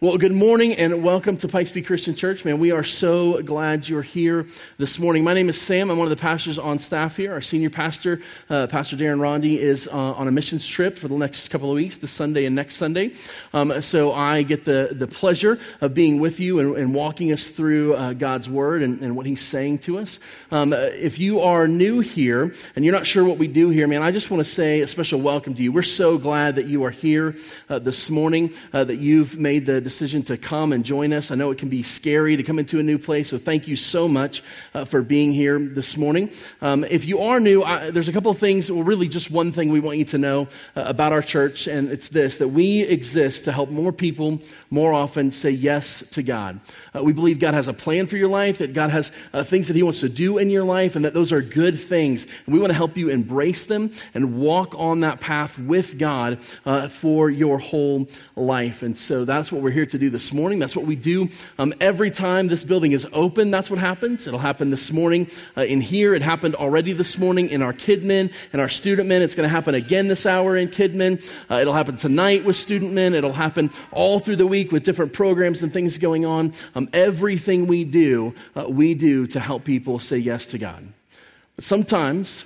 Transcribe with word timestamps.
Well, 0.00 0.16
good 0.16 0.30
morning 0.30 0.76
and 0.76 1.02
welcome 1.02 1.36
to 1.38 1.48
Pikes 1.48 1.72
Peak 1.72 1.88
Christian 1.88 2.14
Church. 2.14 2.44
Man, 2.44 2.60
we 2.60 2.70
are 2.70 2.84
so 2.84 3.42
glad 3.42 3.88
you're 3.88 4.00
here 4.00 4.46
this 4.76 4.96
morning. 5.00 5.24
My 5.24 5.34
name 5.34 5.48
is 5.48 5.60
Sam. 5.60 5.90
I'm 5.90 5.98
one 5.98 6.06
of 6.06 6.16
the 6.16 6.22
pastors 6.22 6.56
on 6.56 6.78
staff 6.78 7.16
here. 7.16 7.32
Our 7.32 7.40
senior 7.40 7.68
pastor, 7.68 8.22
uh, 8.48 8.68
Pastor 8.68 8.94
Darren 8.94 9.18
Rondi, 9.18 9.58
is 9.58 9.88
uh, 9.88 10.12
on 10.12 10.28
a 10.28 10.30
missions 10.30 10.64
trip 10.64 10.96
for 10.96 11.08
the 11.08 11.16
next 11.16 11.48
couple 11.48 11.68
of 11.68 11.74
weeks, 11.74 11.96
this 11.96 12.12
Sunday 12.12 12.44
and 12.44 12.54
next 12.54 12.76
Sunday. 12.76 13.14
Um, 13.52 13.82
so 13.82 14.12
I 14.12 14.42
get 14.42 14.64
the, 14.64 14.90
the 14.92 15.08
pleasure 15.08 15.58
of 15.80 15.94
being 15.94 16.20
with 16.20 16.38
you 16.38 16.60
and, 16.60 16.76
and 16.76 16.94
walking 16.94 17.32
us 17.32 17.48
through 17.48 17.94
uh, 17.94 18.12
God's 18.12 18.48
Word 18.48 18.84
and, 18.84 19.00
and, 19.00 19.16
what 19.16 19.26
He's 19.26 19.42
saying 19.42 19.78
to 19.78 19.98
us. 19.98 20.20
Um, 20.52 20.72
if 20.74 21.18
you 21.18 21.40
are 21.40 21.66
new 21.66 21.98
here 21.98 22.54
and 22.76 22.84
you're 22.84 22.94
not 22.94 23.04
sure 23.04 23.24
what 23.24 23.38
we 23.38 23.48
do 23.48 23.70
here, 23.70 23.88
man, 23.88 24.04
I 24.04 24.12
just 24.12 24.30
want 24.30 24.46
to 24.46 24.48
say 24.48 24.80
a 24.80 24.86
special 24.86 25.20
welcome 25.20 25.56
to 25.56 25.62
you. 25.64 25.72
We're 25.72 25.82
so 25.82 26.18
glad 26.18 26.54
that 26.54 26.66
you 26.66 26.84
are 26.84 26.92
here 26.92 27.34
uh, 27.68 27.80
this 27.80 28.10
morning, 28.10 28.54
uh, 28.72 28.84
that 28.84 28.98
you've 29.00 29.36
made 29.36 29.66
the 29.66 29.87
decision 29.88 30.22
to 30.22 30.36
come 30.36 30.74
and 30.74 30.84
join 30.84 31.14
us. 31.14 31.30
I 31.30 31.34
know 31.34 31.50
it 31.50 31.56
can 31.56 31.70
be 31.70 31.82
scary 31.82 32.36
to 32.36 32.42
come 32.42 32.58
into 32.58 32.78
a 32.78 32.82
new 32.82 32.98
place, 32.98 33.30
so 33.30 33.38
thank 33.38 33.66
you 33.66 33.74
so 33.74 34.06
much 34.06 34.42
uh, 34.74 34.84
for 34.84 35.00
being 35.00 35.32
here 35.32 35.58
this 35.58 35.96
morning. 35.96 36.30
Um, 36.60 36.84
if 36.84 37.06
you 37.06 37.20
are 37.20 37.40
new, 37.40 37.62
I, 37.62 37.90
there's 37.90 38.08
a 38.08 38.12
couple 38.12 38.30
of 38.30 38.38
things, 38.38 38.70
well, 38.70 38.82
really 38.82 39.08
just 39.08 39.30
one 39.30 39.50
thing 39.50 39.70
we 39.70 39.80
want 39.80 39.96
you 39.96 40.04
to 40.04 40.18
know 40.18 40.48
uh, 40.76 40.82
about 40.84 41.12
our 41.12 41.22
church, 41.22 41.66
and 41.66 41.90
it's 41.90 42.10
this 42.10 42.36
that 42.36 42.48
we 42.48 42.82
exist 42.82 43.44
to 43.44 43.52
help 43.52 43.70
more 43.70 43.92
people 43.92 44.40
more 44.68 44.92
often 44.92 45.32
say 45.32 45.50
yes 45.50 46.04
to 46.10 46.22
God. 46.22 46.60
Uh, 46.94 47.02
we 47.02 47.14
believe 47.14 47.38
God 47.38 47.54
has 47.54 47.66
a 47.66 47.72
plan 47.72 48.06
for 48.06 48.18
your 48.18 48.28
life, 48.28 48.58
that 48.58 48.74
God 48.74 48.90
has 48.90 49.10
uh, 49.32 49.42
things 49.42 49.68
that 49.68 49.76
He 49.76 49.82
wants 49.82 50.00
to 50.00 50.10
do 50.10 50.36
in 50.36 50.50
your 50.50 50.64
life, 50.64 50.96
and 50.96 51.04
that 51.06 51.14
those 51.14 51.32
are 51.32 51.40
good 51.40 51.80
things. 51.80 52.26
And 52.44 52.54
we 52.54 52.60
want 52.60 52.70
to 52.70 52.76
help 52.76 52.98
you 52.98 53.08
embrace 53.08 53.64
them 53.64 53.90
and 54.12 54.36
walk 54.36 54.74
on 54.76 55.00
that 55.00 55.20
path 55.20 55.58
with 55.58 55.98
God 55.98 56.40
uh, 56.66 56.88
for 56.88 57.30
your 57.30 57.58
whole 57.58 58.06
life. 58.36 58.82
And 58.82 58.98
so 58.98 59.24
that's 59.24 59.50
what 59.50 59.62
we're 59.62 59.70
here 59.70 59.77
to 59.86 59.98
do 59.98 60.10
this 60.10 60.32
morning. 60.32 60.58
That's 60.58 60.76
what 60.76 60.86
we 60.86 60.96
do 60.96 61.28
um, 61.58 61.74
every 61.80 62.10
time 62.10 62.48
this 62.48 62.64
building 62.64 62.92
is 62.92 63.06
open. 63.12 63.50
That's 63.50 63.70
what 63.70 63.78
happens. 63.78 64.26
It'll 64.26 64.38
happen 64.38 64.70
this 64.70 64.92
morning 64.92 65.28
uh, 65.56 65.62
in 65.62 65.80
here. 65.80 66.14
It 66.14 66.22
happened 66.22 66.54
already 66.54 66.92
this 66.92 67.18
morning 67.18 67.50
in 67.50 67.62
our 67.62 67.72
Kidmin 67.72 68.32
and 68.52 68.60
our 68.60 68.68
student 68.68 69.08
min. 69.08 69.22
It's 69.22 69.34
going 69.34 69.48
to 69.48 69.54
happen 69.54 69.74
again 69.74 70.08
this 70.08 70.26
hour 70.26 70.56
in 70.56 70.68
Kidmin. 70.68 71.24
Uh, 71.50 71.56
it'll 71.56 71.72
happen 71.72 71.96
tonight 71.96 72.44
with 72.44 72.56
student 72.56 72.92
min. 72.92 73.14
It'll 73.14 73.32
happen 73.32 73.70
all 73.92 74.18
through 74.18 74.36
the 74.36 74.46
week 74.46 74.72
with 74.72 74.84
different 74.84 75.12
programs 75.12 75.62
and 75.62 75.72
things 75.72 75.98
going 75.98 76.24
on. 76.24 76.52
Um, 76.74 76.88
everything 76.92 77.66
we 77.66 77.84
do, 77.84 78.34
uh, 78.56 78.68
we 78.68 78.94
do 78.94 79.26
to 79.28 79.40
help 79.40 79.64
people 79.64 79.98
say 79.98 80.18
yes 80.18 80.46
to 80.46 80.58
God. 80.58 80.86
But 81.56 81.64
sometimes 81.64 82.44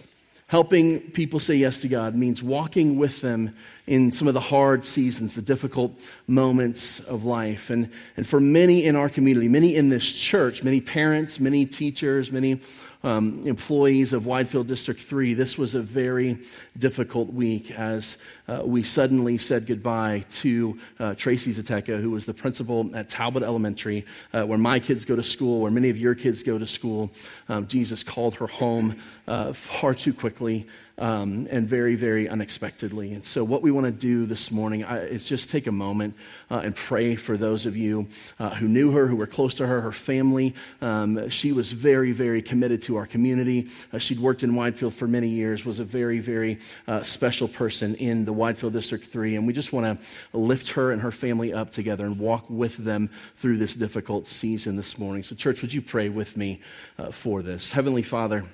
helping 0.52 1.00
people 1.12 1.40
say 1.40 1.54
yes 1.54 1.80
to 1.80 1.88
God 1.88 2.14
means 2.14 2.42
walking 2.42 2.98
with 2.98 3.22
them 3.22 3.56
in 3.86 4.12
some 4.12 4.28
of 4.28 4.34
the 4.34 4.40
hard 4.40 4.84
seasons, 4.84 5.34
the 5.34 5.40
difficult 5.40 5.98
moments 6.26 7.00
of 7.00 7.24
life. 7.24 7.70
And, 7.70 7.90
and 8.18 8.26
for 8.26 8.38
many 8.38 8.84
in 8.84 8.94
our 8.94 9.08
community, 9.08 9.48
many 9.48 9.76
in 9.76 9.88
this 9.88 10.12
church, 10.12 10.62
many 10.62 10.82
parents, 10.82 11.40
many 11.40 11.64
teachers, 11.64 12.30
many 12.30 12.60
um, 13.02 13.42
employees 13.46 14.12
of 14.12 14.24
Widefield 14.24 14.66
District 14.66 15.00
3, 15.00 15.34
this 15.34 15.58
was 15.58 15.74
a 15.74 15.82
very 15.82 16.38
difficult 16.78 17.32
week 17.32 17.70
as 17.72 18.16
uh, 18.48 18.62
we 18.64 18.82
suddenly 18.82 19.38
said 19.38 19.66
goodbye 19.66 20.24
to 20.30 20.78
uh, 20.98 21.14
Tracy 21.14 21.52
Zateka, 21.52 22.00
who 22.00 22.10
was 22.10 22.26
the 22.26 22.34
principal 22.34 22.90
at 22.94 23.08
Talbott 23.08 23.42
Elementary, 23.42 24.06
uh, 24.32 24.44
where 24.44 24.58
my 24.58 24.78
kids 24.78 25.04
go 25.04 25.16
to 25.16 25.22
school, 25.22 25.60
where 25.60 25.70
many 25.70 25.90
of 25.90 25.98
your 25.98 26.14
kids 26.14 26.42
go 26.42 26.58
to 26.58 26.66
school. 26.66 27.10
Um, 27.48 27.66
Jesus 27.66 28.02
called 28.02 28.34
her 28.34 28.46
home 28.46 29.00
uh, 29.26 29.52
far 29.52 29.94
too 29.94 30.12
quickly 30.12 30.66
um, 31.02 31.48
and 31.50 31.66
very, 31.66 31.96
very 31.96 32.28
unexpectedly. 32.28 33.12
And 33.12 33.24
so, 33.24 33.42
what 33.42 33.60
we 33.60 33.72
want 33.72 33.86
to 33.86 33.92
do 33.92 34.24
this 34.24 34.52
morning 34.52 34.84
I, 34.84 35.00
is 35.00 35.28
just 35.28 35.50
take 35.50 35.66
a 35.66 35.72
moment 35.72 36.14
uh, 36.48 36.58
and 36.58 36.76
pray 36.76 37.16
for 37.16 37.36
those 37.36 37.66
of 37.66 37.76
you 37.76 38.06
uh, 38.38 38.50
who 38.50 38.68
knew 38.68 38.92
her, 38.92 39.08
who 39.08 39.16
were 39.16 39.26
close 39.26 39.54
to 39.54 39.66
her, 39.66 39.80
her 39.80 39.90
family. 39.90 40.54
Um, 40.80 41.28
she 41.28 41.50
was 41.50 41.72
very, 41.72 42.12
very 42.12 42.40
committed 42.40 42.82
to 42.82 42.96
our 42.96 43.06
community. 43.06 43.68
Uh, 43.92 43.98
she'd 43.98 44.20
worked 44.20 44.44
in 44.44 44.52
Widefield 44.52 44.92
for 44.92 45.08
many 45.08 45.28
years, 45.28 45.64
was 45.64 45.80
a 45.80 45.84
very, 45.84 46.20
very 46.20 46.60
uh, 46.86 47.02
special 47.02 47.48
person 47.48 47.96
in 47.96 48.24
the 48.24 48.32
Widefield 48.32 48.72
District 48.72 49.04
3. 49.04 49.34
And 49.34 49.44
we 49.44 49.52
just 49.52 49.72
want 49.72 50.00
to 50.00 50.38
lift 50.38 50.70
her 50.70 50.92
and 50.92 51.02
her 51.02 51.10
family 51.10 51.52
up 51.52 51.72
together 51.72 52.06
and 52.06 52.16
walk 52.16 52.48
with 52.48 52.76
them 52.76 53.10
through 53.38 53.58
this 53.58 53.74
difficult 53.74 54.28
season 54.28 54.76
this 54.76 54.96
morning. 55.00 55.24
So, 55.24 55.34
church, 55.34 55.62
would 55.62 55.74
you 55.74 55.82
pray 55.82 56.08
with 56.10 56.36
me 56.36 56.60
uh, 56.96 57.10
for 57.10 57.42
this? 57.42 57.72
Heavenly 57.72 58.02
Father, 58.02 58.44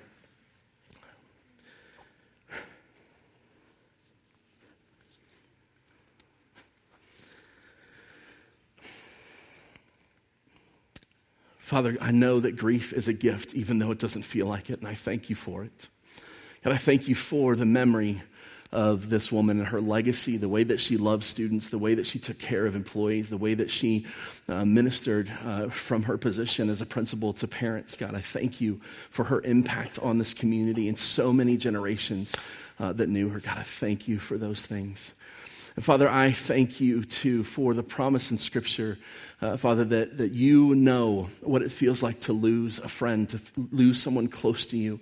Father, 11.68 11.98
I 12.00 12.12
know 12.12 12.40
that 12.40 12.56
grief 12.56 12.94
is 12.94 13.08
a 13.08 13.12
gift, 13.12 13.52
even 13.52 13.78
though 13.78 13.90
it 13.90 13.98
doesn't 13.98 14.22
feel 14.22 14.46
like 14.46 14.70
it, 14.70 14.78
and 14.78 14.88
I 14.88 14.94
thank 14.94 15.28
you 15.28 15.36
for 15.36 15.64
it. 15.64 15.88
And 16.64 16.72
I 16.72 16.78
thank 16.78 17.08
you 17.08 17.14
for 17.14 17.54
the 17.56 17.66
memory 17.66 18.22
of 18.72 19.10
this 19.10 19.30
woman 19.30 19.58
and 19.58 19.68
her 19.68 19.80
legacy, 19.82 20.38
the 20.38 20.48
way 20.48 20.64
that 20.64 20.80
she 20.80 20.96
loved 20.96 21.24
students, 21.24 21.68
the 21.68 21.76
way 21.76 21.94
that 21.94 22.06
she 22.06 22.18
took 22.18 22.38
care 22.38 22.64
of 22.64 22.74
employees, 22.74 23.28
the 23.28 23.36
way 23.36 23.52
that 23.52 23.70
she 23.70 24.06
uh, 24.48 24.64
ministered 24.64 25.30
uh, 25.44 25.68
from 25.68 26.04
her 26.04 26.16
position 26.16 26.70
as 26.70 26.80
a 26.80 26.86
principal 26.86 27.34
to 27.34 27.46
parents. 27.46 27.98
God, 27.98 28.14
I 28.14 28.22
thank 28.22 28.62
you 28.62 28.80
for 29.10 29.24
her 29.24 29.42
impact 29.42 29.98
on 29.98 30.16
this 30.16 30.32
community 30.32 30.88
and 30.88 30.98
so 30.98 31.34
many 31.34 31.58
generations 31.58 32.34
uh, 32.80 32.94
that 32.94 33.10
knew 33.10 33.28
her. 33.28 33.40
God, 33.40 33.58
I 33.58 33.62
thank 33.64 34.08
you 34.08 34.18
for 34.18 34.38
those 34.38 34.64
things. 34.64 35.12
And 35.76 35.84
Father, 35.84 36.08
I 36.08 36.32
thank 36.32 36.80
you 36.80 37.04
too 37.04 37.44
for 37.44 37.74
the 37.74 37.82
promise 37.82 38.30
in 38.30 38.38
Scripture, 38.38 38.98
uh, 39.40 39.56
Father, 39.56 39.84
that, 39.84 40.16
that 40.16 40.32
you 40.32 40.74
know 40.74 41.28
what 41.40 41.62
it 41.62 41.70
feels 41.70 42.02
like 42.02 42.20
to 42.20 42.32
lose 42.32 42.78
a 42.78 42.88
friend, 42.88 43.28
to 43.28 43.36
f- 43.36 43.52
lose 43.70 44.02
someone 44.02 44.28
close 44.28 44.66
to 44.66 44.76
you. 44.76 45.00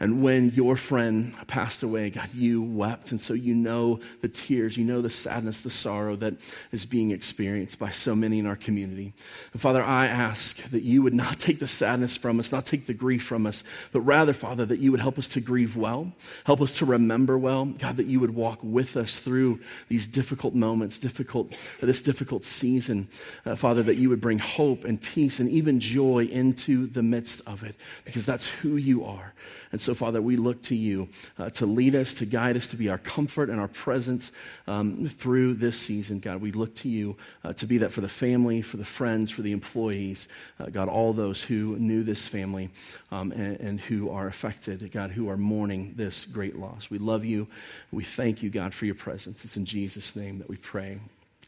And 0.00 0.22
when 0.22 0.50
your 0.50 0.76
friend 0.76 1.34
passed 1.46 1.82
away, 1.82 2.10
God, 2.10 2.34
you 2.34 2.62
wept. 2.62 3.12
And 3.12 3.20
so 3.20 3.32
you 3.32 3.54
know 3.54 4.00
the 4.22 4.28
tears, 4.28 4.76
you 4.76 4.84
know 4.84 5.00
the 5.00 5.10
sadness, 5.10 5.60
the 5.60 5.70
sorrow 5.70 6.16
that 6.16 6.34
is 6.72 6.84
being 6.84 7.10
experienced 7.10 7.78
by 7.78 7.90
so 7.90 8.14
many 8.14 8.38
in 8.38 8.46
our 8.46 8.56
community. 8.56 9.12
And 9.52 9.62
Father, 9.62 9.82
I 9.82 10.06
ask 10.06 10.60
that 10.70 10.82
you 10.82 11.02
would 11.02 11.14
not 11.14 11.38
take 11.38 11.60
the 11.60 11.68
sadness 11.68 12.16
from 12.16 12.40
us, 12.40 12.50
not 12.50 12.66
take 12.66 12.86
the 12.86 12.94
grief 12.94 13.22
from 13.22 13.46
us, 13.46 13.62
but 13.92 14.00
rather, 14.00 14.32
Father, 14.32 14.66
that 14.66 14.80
you 14.80 14.90
would 14.90 15.00
help 15.00 15.18
us 15.18 15.28
to 15.28 15.40
grieve 15.40 15.76
well, 15.76 16.12
help 16.44 16.60
us 16.60 16.78
to 16.78 16.84
remember 16.84 17.38
well. 17.38 17.64
God, 17.64 17.96
that 17.96 18.06
you 18.06 18.20
would 18.20 18.34
walk 18.34 18.58
with 18.62 18.96
us 18.96 19.20
through 19.20 19.60
these 19.88 20.06
difficult 20.06 20.54
moments, 20.54 20.98
difficult, 20.98 21.54
this 21.80 22.00
difficult 22.00 22.44
season. 22.44 23.08
Uh, 23.46 23.54
Father, 23.54 23.82
that 23.84 23.96
you 23.96 24.08
would 24.08 24.20
bring 24.20 24.38
hope 24.38 24.84
and 24.84 25.00
peace 25.00 25.40
and 25.40 25.48
even 25.48 25.78
joy 25.80 26.24
into 26.24 26.86
the 26.88 27.02
midst 27.02 27.40
of 27.46 27.62
it, 27.62 27.76
because 28.04 28.26
that's 28.26 28.48
who 28.48 28.76
you 28.76 29.04
are. 29.04 29.34
And 29.74 29.80
so, 29.80 29.92
Father, 29.92 30.22
we 30.22 30.36
look 30.36 30.62
to 30.62 30.76
you 30.76 31.08
uh, 31.36 31.50
to 31.50 31.66
lead 31.66 31.96
us, 31.96 32.14
to 32.14 32.26
guide 32.26 32.56
us, 32.56 32.68
to 32.68 32.76
be 32.76 32.88
our 32.88 32.96
comfort 32.96 33.50
and 33.50 33.58
our 33.58 33.66
presence 33.66 34.30
um, 34.68 35.08
through 35.08 35.54
this 35.54 35.76
season. 35.76 36.20
God, 36.20 36.40
we 36.40 36.52
look 36.52 36.76
to 36.76 36.88
you 36.88 37.16
uh, 37.42 37.54
to 37.54 37.66
be 37.66 37.78
that 37.78 37.90
for 37.90 38.00
the 38.00 38.08
family, 38.08 38.62
for 38.62 38.76
the 38.76 38.84
friends, 38.84 39.32
for 39.32 39.42
the 39.42 39.50
employees. 39.50 40.28
Uh, 40.60 40.66
God, 40.66 40.88
all 40.88 41.12
those 41.12 41.42
who 41.42 41.76
knew 41.76 42.04
this 42.04 42.24
family 42.24 42.70
um, 43.10 43.32
and, 43.32 43.58
and 43.58 43.80
who 43.80 44.10
are 44.10 44.28
affected, 44.28 44.88
God, 44.92 45.10
who 45.10 45.28
are 45.28 45.36
mourning 45.36 45.94
this 45.96 46.24
great 46.24 46.56
loss. 46.56 46.88
We 46.88 46.98
love 46.98 47.24
you. 47.24 47.48
We 47.90 48.04
thank 48.04 48.44
you, 48.44 48.50
God, 48.50 48.74
for 48.74 48.86
your 48.86 48.94
presence. 48.94 49.44
It's 49.44 49.56
in 49.56 49.64
Jesus' 49.64 50.14
name 50.14 50.38
that 50.38 50.48
we 50.48 50.56
pray. 50.56 51.00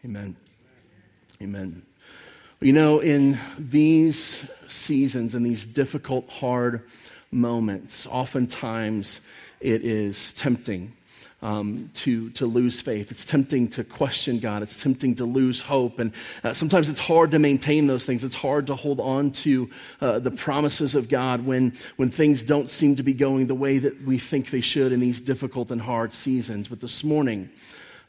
Amen. 0.05 0.35
Amen. 1.41 1.81
You 2.59 2.73
know, 2.73 2.99
in 2.99 3.39
these 3.57 4.51
seasons, 4.67 5.37
in 5.37 5.45
these 5.45 5.65
difficult, 5.65 6.29
hard 6.29 6.83
moments, 7.37 8.07
oftentimes 8.07 9.21
it 9.61 9.85
is 9.85 10.33
tempting 10.33 10.93
um, 11.43 11.91
to, 11.95 12.31
to 12.31 12.47
lose 12.47 12.81
faith. 12.81 13.11
It's 13.11 13.25
tempting 13.25 13.69
to 13.69 13.85
question 13.85 14.39
God. 14.39 14.63
It's 14.63 14.83
tempting 14.83 15.17
to 15.17 15.25
lose 15.25 15.61
hope. 15.61 15.99
And 15.99 16.13
uh, 16.43 16.55
sometimes 16.55 16.89
it's 16.89 17.01
hard 17.01 17.31
to 17.33 17.39
maintain 17.39 17.87
those 17.87 18.05
things. 18.05 18.25
It's 18.25 18.35
hard 18.35 18.67
to 18.69 18.75
hold 18.75 19.01
on 19.01 19.31
to 19.33 19.71
uh, 20.01 20.19
the 20.19 20.31
promises 20.31 20.95
of 20.95 21.09
God 21.09 21.45
when, 21.45 21.75
when 21.97 22.11
things 22.11 22.43
don't 22.43 22.71
seem 22.71 22.97
to 22.97 23.03
be 23.03 23.13
going 23.13 23.47
the 23.47 23.55
way 23.55 23.79
that 23.79 24.03
we 24.03 24.19
think 24.19 24.51
they 24.51 24.63
should 24.63 24.93
in 24.93 25.01
these 25.01 25.21
difficult 25.21 25.71
and 25.71 25.81
hard 25.81 26.13
seasons. 26.13 26.69
But 26.69 26.81
this 26.81 27.05
morning, 27.05 27.51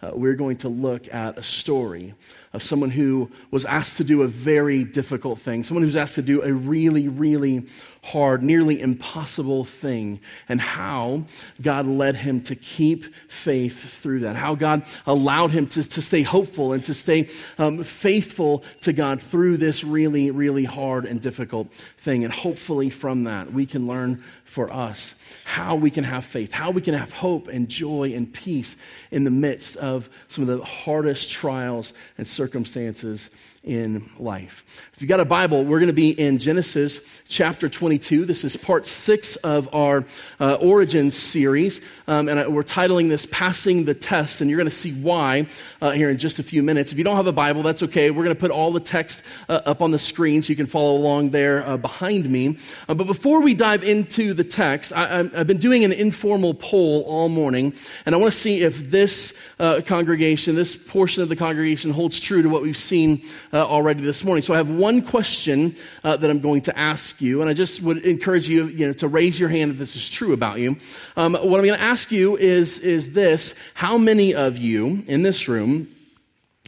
uh, 0.02 0.12
we're 0.14 0.36
going 0.36 0.58
to 0.58 0.70
look 0.70 1.14
at 1.14 1.38
a 1.38 1.44
story 1.44 2.14
of 2.58 2.64
someone 2.64 2.90
who 2.90 3.30
was 3.52 3.66
asked 3.66 3.98
to 3.98 4.04
do 4.04 4.24
a 4.24 4.28
very 4.28 4.84
difficult 4.84 5.38
thing, 5.38 5.62
someone 5.62 5.84
who's 5.84 5.96
asked 5.96 6.16
to 6.16 6.24
do 6.24 6.42
a 6.42 6.52
really, 6.52 7.08
really 7.08 7.68
hard, 8.04 8.42
nearly 8.42 8.82
impossible 8.82 9.64
thing, 9.64 10.20
and 10.50 10.60
how 10.60 11.26
God 11.62 11.86
led 11.86 12.16
him 12.16 12.42
to 12.44 12.56
keep 12.56 13.06
faith 13.30 13.78
through 14.02 14.22
that, 14.22 14.36
how 14.36 14.56
God 14.56 14.84
allowed 15.06 15.52
him 15.52 15.68
to, 15.68 15.84
to 15.84 16.02
stay 16.02 16.24
hopeful 16.24 16.74
and 16.74 16.84
to 16.86 16.96
stay 16.96 17.30
um, 17.60 17.84
faithful 17.84 18.64
to 18.82 18.92
God 18.92 19.22
through 19.22 19.58
this 19.58 19.84
really, 19.84 20.32
really 20.32 20.66
hard 20.66 21.06
and 21.06 21.22
difficult 21.22 21.72
thing. 22.00 22.24
And 22.24 22.34
hopefully, 22.34 22.90
from 22.90 23.26
that, 23.26 23.54
we 23.54 23.68
can 23.68 23.86
learn 23.86 24.24
for 24.46 24.72
us 24.72 25.14
how 25.44 25.76
we 25.76 25.92
can 25.92 26.06
have 26.06 26.24
faith, 26.24 26.54
how 26.54 26.72
we 26.72 26.82
can 26.82 26.94
have 26.94 27.12
hope 27.12 27.50
and 27.50 27.68
joy 27.68 28.14
and 28.16 28.34
peace 28.34 28.76
in 29.12 29.26
the 29.26 29.30
midst 29.30 29.76
of 29.76 30.10
some 30.30 30.48
of 30.48 30.58
the 30.58 30.66
hardest 30.66 31.30
trials 31.30 31.94
and 32.18 32.26
circumstances 32.26 32.47
circumstances 32.48 33.30
in 33.68 34.10
life. 34.18 34.64
If 34.94 35.02
you've 35.02 35.10
got 35.10 35.20
a 35.20 35.26
Bible, 35.26 35.64
we're 35.66 35.80
going 35.80 35.88
to 35.88 35.94
be 35.94 36.10
in 36.10 36.40
Genesis 36.40 37.00
chapter 37.28 37.68
22. 37.68 38.26
This 38.26 38.44
is 38.46 38.56
part 38.56 38.88
six 38.88 39.36
of 39.36 39.74
our 39.76 40.06
uh, 40.40 40.54
Origins 40.56 41.18
series, 41.18 41.82
um, 42.08 42.30
and 42.30 42.56
we're 42.56 42.64
titling 42.64 43.10
this 43.10 43.28
Passing 43.30 43.86
the 43.86 43.94
Test, 43.94 44.40
and 44.40 44.50
you're 44.50 44.58
going 44.58 44.70
to 44.70 44.76
see 44.76 44.94
why 44.94 45.48
uh, 45.82 45.92
here 45.92 46.10
in 46.10 46.18
just 46.18 46.40
a 46.40 46.44
few 46.44 46.64
minutes. 46.64 46.94
If 46.94 46.98
you 46.98 47.04
don't 47.04 47.18
have 47.18 47.28
a 47.28 47.34
Bible, 47.34 47.62
that's 47.62 47.84
okay. 47.84 48.10
We're 48.10 48.24
going 48.24 48.36
to 48.36 48.40
put 48.40 48.52
all 48.52 48.72
the 48.72 48.80
text 48.80 49.22
uh, 49.50 49.60
up 49.66 49.82
on 49.82 49.92
the 49.92 50.00
screen 50.00 50.42
so 50.42 50.50
you 50.50 50.56
can 50.56 50.66
follow 50.66 50.96
along 50.96 51.32
there 51.32 51.68
uh, 51.68 51.76
behind 51.78 52.28
me. 52.30 52.58
Uh, 52.88 52.94
but 52.94 53.06
before 53.06 53.42
we 53.42 53.54
dive 53.54 53.84
into 53.84 54.34
the 54.34 54.46
text, 54.46 54.94
I, 54.94 55.24
have 55.24 55.46
been 55.46 55.58
doing 55.58 55.84
an 55.84 55.92
informal 55.92 56.54
poll 56.54 57.02
all 57.02 57.28
morning, 57.28 57.74
and 58.06 58.16
I 58.16 58.18
want 58.18 58.32
to 58.32 58.40
see 58.40 58.62
if 58.62 58.90
this 58.90 59.38
uh, 59.60 59.82
congregation, 59.86 60.56
this 60.56 60.78
portion 60.78 61.22
of 61.22 61.30
the 61.30 61.36
congregation, 61.36 61.92
holds 61.92 62.20
true 62.20 62.42
to 62.42 62.50
what 62.50 62.62
we've 62.62 62.78
seen 62.78 63.24
already 63.66 64.02
this 64.02 64.24
morning. 64.24 64.42
So 64.42 64.54
I 64.54 64.58
have 64.58 64.70
one 64.70 65.02
question 65.02 65.76
uh, 66.04 66.18
that 66.18 66.30
I'm 66.30 66.40
going 66.40 66.62
to 66.62 66.78
ask 66.78 67.22
you, 67.22 67.42
and 67.42 67.50
I 67.50 67.54
just 67.54 67.82
would 67.82 68.06
encourage 68.06 68.50
you, 68.50 68.68
you 68.68 68.88
know, 68.88 68.94
to 68.94 69.08
raise 69.08 69.40
your 69.40 69.50
hand 69.50 69.72
if 69.72 69.78
this 69.78 69.96
is 69.96 70.10
true 70.10 70.34
about 70.34 70.60
you. 70.60 70.78
Um, 71.16 71.34
what 71.34 71.60
I'm 71.60 71.66
going 71.66 71.74
to 71.74 71.82
ask 71.82 72.12
you 72.12 72.38
is, 72.38 72.80
is 72.80 73.14
this 73.14 73.54
How 73.74 73.98
many 73.98 74.34
of 74.36 74.58
you 74.58 75.04
in 75.08 75.22
this 75.22 75.48
room 75.48 75.90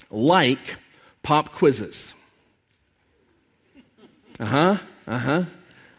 like 0.10 0.76
pop 1.24 1.54
quizzes? 1.54 2.14
Uh 4.40 4.46
huh, 4.46 4.78
uh 5.08 5.18
huh. 5.18 5.44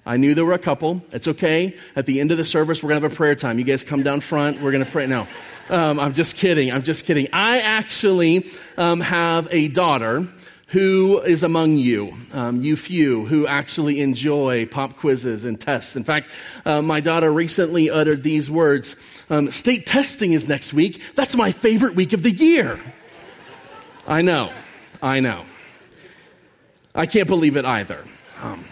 I 0.07 0.17
knew 0.17 0.35
there 0.35 0.47
were 0.47 0.55
a 0.55 0.59
couple. 0.59 1.03
It's 1.13 1.29
okay. 1.29 1.77
At 1.95 2.07
the 2.07 2.21
end 2.21 2.33
of 2.33 2.39
the 2.39 2.45
service, 2.45 2.83
we're 2.83 2.89
going 2.89 3.01
to 3.01 3.05
have 3.05 3.13
a 3.13 3.17
prayer 3.17 3.35
time. 3.35 3.59
You 3.59 3.65
guys 3.65 3.85
come 3.85 4.03
down 4.03 4.21
front. 4.23 4.61
We're 4.61 4.73
going 4.73 4.85
to 4.85 4.91
pray. 4.91 5.07
now. 5.07 5.29
Um, 5.69 6.01
I'm 6.01 6.15
just 6.15 6.35
kidding. 6.35 6.73
I'm 6.73 6.83
just 6.83 7.05
kidding. 7.05 7.29
I 7.33 7.61
actually 7.61 8.47
um, 8.77 9.01
have 9.01 9.47
a 9.53 9.69
daughter 9.69 10.27
who 10.71 11.21
is 11.21 11.43
among 11.43 11.77
you, 11.77 12.17
um, 12.33 12.63
you 12.63 12.77
few 12.77 13.27
who 13.27 13.47
actually 13.47 14.01
enjoy 14.01 14.67
pop 14.67 14.97
quizzes 14.97 15.45
and 15.45 15.61
tests? 15.61 15.97
In 15.97 16.05
fact, 16.05 16.31
uh, 16.65 16.81
my 16.81 17.01
daughter 17.01 17.31
recently 17.31 17.91
uttered 17.91 18.23
these 18.23 18.49
words 18.51 18.95
um, 19.31 19.51
State 19.51 19.87
testing 19.87 20.33
is 20.33 20.49
next 20.49 20.73
week. 20.73 21.03
That's 21.15 21.37
my 21.37 21.53
favorite 21.53 21.95
week 21.95 22.13
of 22.13 22.23
the 22.23 22.31
year. 22.31 22.81
I 24.07 24.23
know, 24.23 24.51
I 25.03 25.21
know. 25.21 25.45
I 26.95 27.07
can't 27.07 27.29
believe 27.29 27.57
it 27.57 27.65
either. 27.65 28.05
Um, 28.41 28.65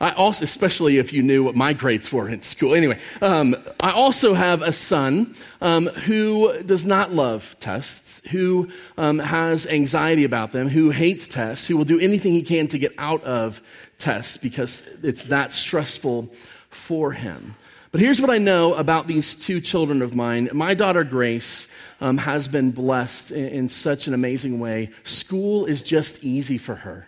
I 0.00 0.12
also, 0.12 0.44
especially 0.44 0.96
if 0.96 1.12
you 1.12 1.22
knew 1.22 1.44
what 1.44 1.54
my 1.54 1.74
grades 1.74 2.10
were 2.10 2.26
in 2.26 2.40
school. 2.40 2.74
Anyway, 2.74 2.98
um, 3.20 3.54
I 3.80 3.92
also 3.92 4.32
have 4.32 4.62
a 4.62 4.72
son 4.72 5.34
um, 5.60 5.88
who 5.88 6.62
does 6.62 6.86
not 6.86 7.12
love 7.12 7.54
tests, 7.60 8.22
who 8.30 8.70
um, 8.96 9.18
has 9.18 9.66
anxiety 9.66 10.24
about 10.24 10.52
them, 10.52 10.70
who 10.70 10.88
hates 10.88 11.28
tests, 11.28 11.66
who 11.66 11.76
will 11.76 11.84
do 11.84 12.00
anything 12.00 12.32
he 12.32 12.40
can 12.42 12.66
to 12.68 12.78
get 12.78 12.94
out 12.96 13.22
of 13.24 13.60
tests 13.98 14.38
because 14.38 14.82
it's 15.02 15.24
that 15.24 15.52
stressful 15.52 16.32
for 16.70 17.12
him. 17.12 17.54
But 17.92 18.00
here's 18.00 18.20
what 18.20 18.30
I 18.30 18.38
know 18.38 18.72
about 18.74 19.06
these 19.06 19.34
two 19.34 19.60
children 19.60 20.00
of 20.00 20.14
mine. 20.14 20.48
My 20.52 20.72
daughter 20.72 21.04
Grace 21.04 21.66
um, 22.00 22.16
has 22.16 22.48
been 22.48 22.70
blessed 22.70 23.32
in, 23.32 23.48
in 23.48 23.68
such 23.68 24.06
an 24.06 24.14
amazing 24.14 24.60
way. 24.60 24.92
School 25.04 25.66
is 25.66 25.82
just 25.82 26.24
easy 26.24 26.56
for 26.56 26.76
her. 26.76 27.06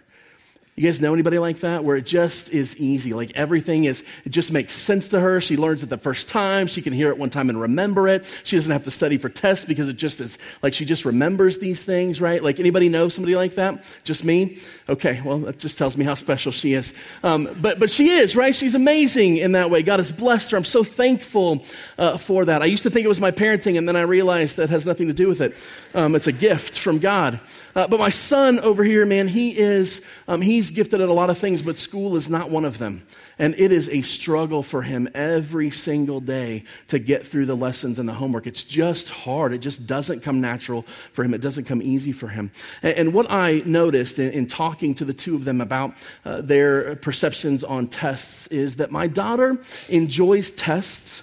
You 0.82 0.88
guys 0.88 1.00
know 1.00 1.12
anybody 1.12 1.38
like 1.38 1.60
that 1.60 1.84
where 1.84 1.94
it 1.94 2.04
just 2.04 2.50
is 2.50 2.76
easy? 2.76 3.14
Like 3.14 3.30
everything 3.36 3.84
is, 3.84 4.02
it 4.24 4.30
just 4.30 4.50
makes 4.50 4.72
sense 4.72 5.10
to 5.10 5.20
her. 5.20 5.40
She 5.40 5.56
learns 5.56 5.84
it 5.84 5.90
the 5.90 5.96
first 5.96 6.26
time. 6.26 6.66
She 6.66 6.82
can 6.82 6.92
hear 6.92 7.10
it 7.10 7.18
one 7.18 7.30
time 7.30 7.50
and 7.50 7.60
remember 7.60 8.08
it. 8.08 8.28
She 8.42 8.56
doesn't 8.56 8.72
have 8.72 8.82
to 8.86 8.90
study 8.90 9.16
for 9.16 9.28
tests 9.28 9.64
because 9.64 9.88
it 9.88 9.92
just 9.92 10.20
is 10.20 10.38
like 10.60 10.74
she 10.74 10.84
just 10.84 11.04
remembers 11.04 11.58
these 11.58 11.84
things, 11.84 12.20
right? 12.20 12.42
Like 12.42 12.58
anybody 12.58 12.88
know 12.88 13.08
somebody 13.08 13.36
like 13.36 13.54
that? 13.54 13.84
Just 14.02 14.24
me? 14.24 14.58
Okay, 14.88 15.20
well, 15.24 15.38
that 15.38 15.60
just 15.60 15.78
tells 15.78 15.96
me 15.96 16.04
how 16.04 16.14
special 16.14 16.50
she 16.50 16.74
is. 16.74 16.92
Um, 17.22 17.56
but, 17.60 17.78
but 17.78 17.88
she 17.88 18.08
is, 18.08 18.34
right? 18.34 18.52
She's 18.52 18.74
amazing 18.74 19.36
in 19.36 19.52
that 19.52 19.70
way. 19.70 19.84
God 19.84 20.00
has 20.00 20.10
blessed 20.10 20.50
her. 20.50 20.56
I'm 20.56 20.64
so 20.64 20.82
thankful 20.82 21.64
uh, 21.96 22.16
for 22.16 22.44
that. 22.46 22.60
I 22.60 22.64
used 22.64 22.82
to 22.82 22.90
think 22.90 23.04
it 23.04 23.08
was 23.08 23.20
my 23.20 23.30
parenting, 23.30 23.78
and 23.78 23.86
then 23.86 23.94
I 23.94 24.00
realized 24.00 24.56
that 24.56 24.68
has 24.70 24.84
nothing 24.84 25.06
to 25.06 25.14
do 25.14 25.28
with 25.28 25.42
it. 25.42 25.56
Um, 25.94 26.16
it's 26.16 26.26
a 26.26 26.32
gift 26.32 26.76
from 26.76 26.98
God. 26.98 27.38
Uh, 27.76 27.86
but 27.86 28.00
my 28.00 28.10
son 28.10 28.58
over 28.60 28.82
here, 28.84 29.06
man, 29.06 29.28
he 29.28 29.56
is, 29.56 30.02
um, 30.26 30.42
he's 30.42 30.71
gifted 30.72 31.00
at 31.00 31.08
a 31.08 31.12
lot 31.12 31.30
of 31.30 31.38
things, 31.38 31.62
but 31.62 31.78
school 31.78 32.16
is 32.16 32.28
not 32.28 32.50
one 32.50 32.64
of 32.64 32.78
them. 32.78 33.06
And 33.38 33.54
it 33.58 33.70
is 33.72 33.88
a 33.88 34.02
struggle 34.02 34.62
for 34.62 34.82
him 34.82 35.08
every 35.14 35.70
single 35.70 36.20
day 36.20 36.64
to 36.88 36.98
get 36.98 37.26
through 37.26 37.46
the 37.46 37.56
lessons 37.56 37.98
and 37.98 38.08
the 38.08 38.14
homework. 38.14 38.46
It's 38.46 38.64
just 38.64 39.08
hard. 39.08 39.52
It 39.52 39.58
just 39.58 39.86
doesn't 39.86 40.20
come 40.20 40.40
natural 40.40 40.84
for 41.12 41.24
him. 41.24 41.34
It 41.34 41.40
doesn't 41.40 41.64
come 41.64 41.82
easy 41.82 42.12
for 42.12 42.28
him. 42.28 42.50
And, 42.82 42.94
and 42.94 43.14
what 43.14 43.30
I 43.30 43.62
noticed 43.64 44.18
in, 44.18 44.32
in, 44.32 44.46
talking 44.46 44.94
to 44.96 45.04
the 45.04 45.12
two 45.12 45.34
of 45.34 45.44
them 45.44 45.60
about 45.60 45.94
uh, 46.24 46.40
their 46.40 46.96
perceptions 46.96 47.62
on 47.62 47.88
tests 47.88 48.46
is 48.48 48.76
that 48.76 48.90
my 48.90 49.06
daughter 49.06 49.58
enjoys 49.88 50.50
tests 50.50 51.22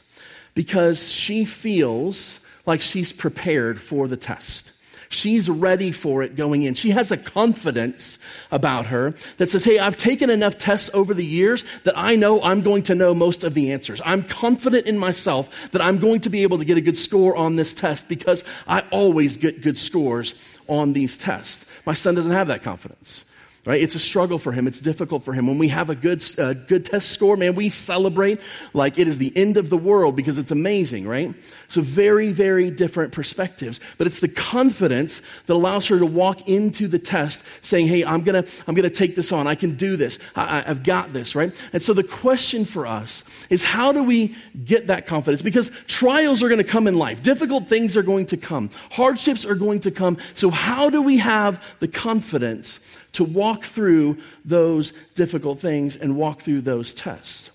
because 0.55 1.11
she 1.11 1.45
feels 1.45 2.39
like 2.65 2.81
she's 2.81 3.11
prepared 3.11 3.81
for 3.81 4.07
the 4.07 4.17
test. 4.17 4.73
She's 5.11 5.49
ready 5.49 5.91
for 5.91 6.21
it 6.21 6.35
going 6.35 6.61
in. 6.61 6.75
She 6.75 6.91
has 6.91 7.11
a 7.11 7.17
confidence 7.17 8.19
about 8.51 8.85
her 8.87 9.15
that 9.37 9.49
says, 9.49 9.63
Hey, 9.63 9.79
I've 9.79 9.97
taken 9.97 10.29
enough 10.29 10.57
tests 10.59 10.91
over 10.93 11.15
the 11.15 11.25
years 11.25 11.65
that 11.83 11.97
I 11.97 12.15
know 12.15 12.41
I'm 12.43 12.61
going 12.61 12.83
to 12.83 12.95
know 12.95 13.15
most 13.15 13.43
of 13.43 13.55
the 13.55 13.71
answers. 13.71 14.01
I'm 14.05 14.21
confident 14.21 14.85
in 14.85 14.99
myself 14.99 15.71
that 15.71 15.81
I'm 15.81 15.97
going 15.97 16.21
to 16.21 16.29
be 16.29 16.43
able 16.43 16.59
to 16.59 16.65
get 16.65 16.77
a 16.77 16.81
good 16.81 16.97
score 16.97 17.35
on 17.35 17.55
this 17.55 17.73
test 17.73 18.07
because 18.07 18.43
I 18.67 18.81
always 18.91 19.35
get 19.35 19.63
good 19.63 19.79
scores 19.79 20.35
on 20.67 20.93
these 20.93 21.17
tests. 21.17 21.65
My 21.87 21.95
son 21.95 22.13
doesn't 22.13 22.31
have 22.31 22.47
that 22.47 22.61
confidence 22.61 23.25
right? 23.69 23.83
It's 23.83 23.93
a 23.93 23.99
struggle 23.99 24.39
for 24.39 24.51
him. 24.51 24.65
It's 24.65 24.81
difficult 24.81 25.21
for 25.21 25.31
him. 25.31 25.45
When 25.45 25.59
we 25.59 25.67
have 25.67 25.91
a 25.91 25.95
good, 25.95 26.23
uh, 26.39 26.53
good 26.53 26.85
test 26.85 27.11
score, 27.11 27.37
man, 27.37 27.53
we 27.53 27.69
celebrate 27.69 28.41
like 28.73 28.97
it 28.97 29.07
is 29.07 29.19
the 29.19 29.31
end 29.37 29.57
of 29.57 29.69
the 29.69 29.77
world 29.77 30.15
because 30.15 30.39
it's 30.39 30.49
amazing, 30.49 31.07
right? 31.07 31.35
So 31.67 31.81
very, 31.81 32.31
very 32.31 32.71
different 32.71 33.13
perspectives. 33.13 33.79
But 33.99 34.07
it's 34.07 34.21
the 34.21 34.27
confidence 34.27 35.21
that 35.45 35.53
allows 35.53 35.85
her 35.89 35.99
to 35.99 36.05
walk 36.07 36.47
into 36.47 36.87
the 36.87 36.97
test 36.97 37.43
saying, 37.61 37.85
hey, 37.85 38.03
I'm 38.03 38.23
going 38.23 38.43
to 38.43 38.51
I'm 38.65 38.73
gonna 38.73 38.89
take 38.89 39.15
this 39.15 39.31
on. 39.31 39.45
I 39.45 39.53
can 39.53 39.75
do 39.75 39.95
this. 39.97 40.17
I, 40.35 40.63
I've 40.65 40.81
got 40.81 41.13
this, 41.13 41.35
right? 41.35 41.53
And 41.71 41.83
so 41.83 41.93
the 41.93 42.01
question 42.01 42.65
for 42.65 42.87
us 42.87 43.23
is 43.51 43.63
how 43.63 43.91
do 43.91 44.01
we 44.01 44.35
get 44.65 44.87
that 44.87 45.05
confidence? 45.05 45.43
Because 45.43 45.69
trials 45.85 46.41
are 46.41 46.47
going 46.47 46.57
to 46.57 46.63
come 46.63 46.87
in 46.87 46.95
life. 46.95 47.21
Difficult 47.21 47.69
things 47.69 47.95
are 47.95 48.01
going 48.01 48.25
to 48.25 48.37
come. 48.37 48.71
Hardships 48.89 49.45
are 49.45 49.53
going 49.53 49.81
to 49.81 49.91
come. 49.91 50.17
So 50.33 50.49
how 50.49 50.89
do 50.89 51.03
we 51.03 51.17
have 51.17 51.63
the 51.77 51.87
confidence 51.87 52.79
to 53.13 53.23
walk 53.23 53.63
through 53.63 54.17
those 54.45 54.93
difficult 55.15 55.59
things 55.59 55.95
and 55.95 56.15
walk 56.15 56.41
through 56.41 56.61
those 56.61 56.93
tests? 56.93 57.49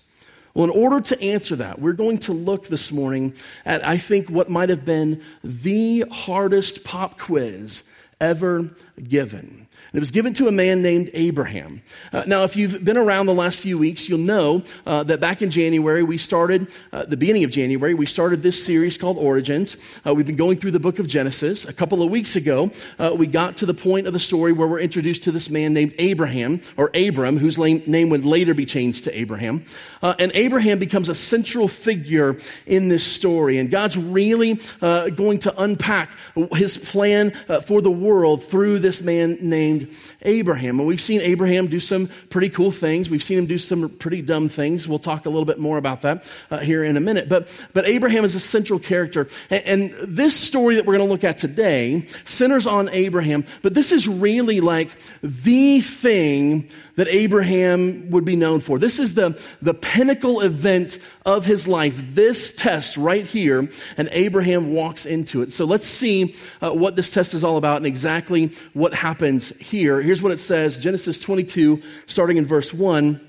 Well, 0.53 0.63
in 0.63 0.69
order 0.69 1.01
to 1.01 1.21
answer 1.21 1.57
that, 1.57 1.79
we're 1.79 1.93
going 1.93 2.19
to 2.19 2.33
look 2.33 2.67
this 2.67 2.89
morning 2.89 3.33
at, 3.65 3.85
I 3.85 3.97
think, 3.97 4.29
what 4.29 4.49
might 4.49 4.69
have 4.69 4.85
been 4.85 5.21
the 5.43 6.05
hardest 6.09 6.85
pop 6.85 7.19
quiz 7.19 7.83
ever 8.21 8.71
given. 9.03 9.64
It 9.95 9.99
was 9.99 10.11
given 10.11 10.33
to 10.33 10.49
a 10.49 10.51
man 10.51 10.81
named 10.81 11.09
Abraham. 11.13 11.81
Uh, 12.11 12.23
now, 12.27 12.43
if 12.43 12.57
you've 12.57 12.83
been 12.83 12.97
around 12.97 13.27
the 13.27 13.33
last 13.33 13.61
few 13.61 13.77
weeks, 13.77 14.09
you'll 14.09 14.19
know 14.19 14.61
uh, 14.85 15.03
that 15.03 15.21
back 15.21 15.41
in 15.41 15.51
January, 15.51 16.03
we 16.03 16.17
started, 16.17 16.67
uh, 16.91 17.05
the 17.05 17.15
beginning 17.15 17.45
of 17.45 17.49
January, 17.49 17.93
we 17.93 18.05
started 18.05 18.41
this 18.41 18.61
series 18.61 18.97
called 18.97 19.17
Origins. 19.17 19.77
Uh, 20.05 20.13
we've 20.13 20.25
been 20.25 20.35
going 20.35 20.57
through 20.57 20.71
the 20.71 20.81
book 20.81 20.99
of 20.99 21.07
Genesis. 21.07 21.63
A 21.63 21.71
couple 21.71 22.03
of 22.03 22.11
weeks 22.11 22.35
ago, 22.35 22.71
uh, 22.99 23.15
we 23.17 23.25
got 23.25 23.55
to 23.57 23.65
the 23.65 23.73
point 23.73 24.05
of 24.05 24.11
the 24.11 24.19
story 24.19 24.51
where 24.51 24.67
we're 24.67 24.81
introduced 24.81 25.23
to 25.23 25.31
this 25.31 25.49
man 25.49 25.71
named 25.71 25.95
Abraham, 25.97 26.59
or 26.75 26.91
Abram, 26.93 27.37
whose 27.37 27.57
name 27.57 28.09
would 28.09 28.25
later 28.25 28.53
be 28.53 28.65
changed 28.65 29.05
to 29.05 29.17
Abraham. 29.17 29.63
Uh, 30.01 30.13
and 30.19 30.29
Abraham 30.35 30.77
becomes 30.77 31.07
a 31.07 31.15
central 31.15 31.69
figure 31.69 32.35
in 32.65 32.89
this 32.89 33.05
story. 33.05 33.59
And 33.59 33.71
God's 33.71 33.97
really 33.97 34.59
going 34.81 35.39
to 35.39 35.57
unpack 35.57 36.17
his 36.51 36.77
plan 36.77 37.31
for 37.63 37.81
the 37.81 37.89
world 37.89 38.43
through 38.43 38.79
this 38.79 39.01
man 39.01 39.37
named 39.39 39.84
Abraham. 40.21 40.79
And 40.79 40.87
we've 40.87 41.01
seen 41.01 41.21
Abraham 41.21 41.67
do 41.67 41.79
some 41.79 42.07
pretty 42.29 42.49
cool 42.49 42.71
things. 42.71 43.09
We've 43.09 43.23
seen 43.23 43.37
him 43.37 43.45
do 43.45 43.57
some 43.57 43.89
pretty 43.89 44.21
dumb 44.21 44.49
things. 44.49 44.87
We'll 44.87 44.99
talk 44.99 45.25
a 45.25 45.29
little 45.29 45.45
bit 45.45 45.59
more 45.59 45.77
about 45.77 46.01
that 46.01 46.31
uh, 46.51 46.59
here 46.59 46.83
in 46.83 46.97
a 46.97 46.99
minute. 47.01 47.29
But, 47.29 47.51
but 47.73 47.87
Abraham 47.87 48.25
is 48.25 48.35
a 48.35 48.39
central 48.39 48.79
character. 48.79 49.27
And, 49.49 49.91
and 49.93 50.15
this 50.15 50.35
story 50.37 50.75
that 50.75 50.85
we're 50.85 50.97
going 50.97 51.07
to 51.07 51.11
look 51.11 51.23
at 51.23 51.37
today 51.37 52.05
centers 52.25 52.67
on 52.67 52.89
Abraham, 52.89 53.45
but 53.61 53.73
this 53.73 53.91
is 53.91 54.07
really 54.07 54.61
like 54.61 54.89
the 55.21 55.81
thing 55.81 56.69
that 56.95 57.07
Abraham 57.07 58.09
would 58.11 58.25
be 58.25 58.35
known 58.35 58.59
for. 58.59 58.79
This 58.79 58.99
is 58.99 59.13
the, 59.13 59.41
the 59.61 59.73
pinnacle 59.73 60.41
event 60.41 60.99
of 61.25 61.45
his 61.45 61.67
life, 61.67 62.01
this 62.13 62.53
test 62.53 62.97
right 62.97 63.25
here, 63.25 63.69
and 63.97 64.09
Abraham 64.11 64.73
walks 64.73 65.05
into 65.05 65.41
it. 65.41 65.53
So 65.53 65.65
let's 65.65 65.87
see 65.87 66.35
uh, 66.61 66.71
what 66.71 66.95
this 66.95 67.11
test 67.11 67.33
is 67.33 67.43
all 67.43 67.57
about 67.57 67.77
and 67.77 67.85
exactly 67.85 68.51
what 68.73 68.93
happens 68.93 69.49
here. 69.57 70.01
Here's 70.01 70.21
what 70.21 70.31
it 70.31 70.39
says 70.39 70.79
Genesis 70.79 71.19
22, 71.19 71.81
starting 72.05 72.37
in 72.37 72.45
verse 72.45 72.73
1. 72.73 73.21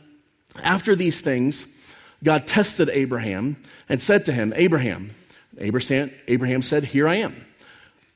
After 0.63 0.97
these 0.97 1.21
things, 1.21 1.67
God 2.25 2.47
tested 2.47 2.89
Abraham 2.89 3.57
and 3.89 4.03
said 4.03 4.25
to 4.27 4.33
him, 4.33 4.53
Abraham, 4.57 5.15
Abraham, 5.59 6.11
Abraham 6.29 6.63
said, 6.63 6.85
Here 6.85 7.07
I 7.07 7.17
am. 7.17 7.46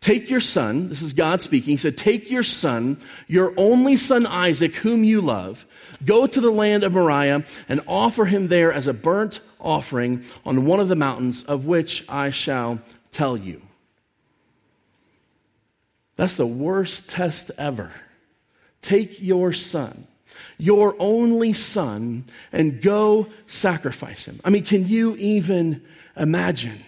Take 0.00 0.30
your 0.30 0.40
son, 0.40 0.88
this 0.88 1.02
is 1.02 1.12
God 1.12 1.42
speaking. 1.42 1.72
He 1.72 1.76
said, 1.76 1.98
Take 1.98 2.30
your 2.30 2.42
son, 2.42 2.96
your 3.28 3.52
only 3.58 3.98
son 3.98 4.26
Isaac, 4.26 4.74
whom 4.76 5.04
you 5.04 5.20
love, 5.20 5.66
go 6.06 6.26
to 6.26 6.40
the 6.40 6.50
land 6.50 6.84
of 6.84 6.94
Moriah 6.94 7.44
and 7.68 7.82
offer 7.86 8.24
him 8.24 8.48
there 8.48 8.72
as 8.72 8.86
a 8.86 8.94
burnt 8.94 9.40
offering 9.60 10.24
on 10.46 10.64
one 10.64 10.80
of 10.80 10.88
the 10.88 10.96
mountains 10.96 11.42
of 11.42 11.66
which 11.66 12.08
I 12.08 12.30
shall 12.30 12.80
tell 13.12 13.36
you. 13.36 13.60
That's 16.16 16.36
the 16.36 16.46
worst 16.46 17.10
test 17.10 17.50
ever. 17.58 17.90
Take 18.80 19.20
your 19.20 19.52
son, 19.52 20.06
your 20.56 20.96
only 20.98 21.52
son, 21.52 22.24
and 22.52 22.80
go 22.80 23.26
sacrifice 23.46 24.24
him. 24.24 24.40
I 24.46 24.48
mean, 24.50 24.64
can 24.64 24.88
you 24.88 25.14
even 25.16 25.82
imagine? 26.16 26.84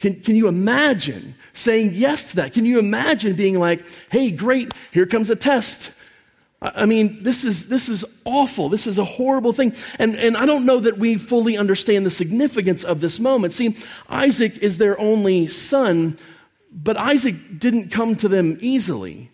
Can, 0.00 0.20
can 0.20 0.36
you 0.36 0.46
imagine 0.46 1.34
saying 1.54 1.94
yes 1.94 2.30
to 2.30 2.36
that? 2.36 2.52
Can 2.52 2.64
you 2.64 2.78
imagine 2.78 3.34
being 3.34 3.58
like, 3.58 3.84
hey, 4.10 4.30
great, 4.30 4.72
here 4.92 5.06
comes 5.06 5.28
a 5.28 5.36
test. 5.36 5.92
I 6.60 6.86
mean, 6.86 7.22
this 7.22 7.44
is, 7.44 7.68
this 7.68 7.88
is 7.88 8.04
awful. 8.24 8.68
This 8.68 8.86
is 8.86 8.98
a 8.98 9.04
horrible 9.04 9.52
thing. 9.52 9.74
And, 9.98 10.16
and 10.16 10.36
I 10.36 10.44
don't 10.44 10.66
know 10.66 10.80
that 10.80 10.98
we 10.98 11.16
fully 11.16 11.56
understand 11.56 12.04
the 12.04 12.10
significance 12.10 12.82
of 12.84 13.00
this 13.00 13.20
moment. 13.20 13.54
See, 13.54 13.76
Isaac 14.08 14.58
is 14.58 14.78
their 14.78 15.00
only 15.00 15.46
son, 15.48 16.18
but 16.72 16.96
Isaac 16.96 17.58
didn't 17.58 17.90
come 17.90 18.16
to 18.16 18.28
them 18.28 18.58
easily. 18.60 19.30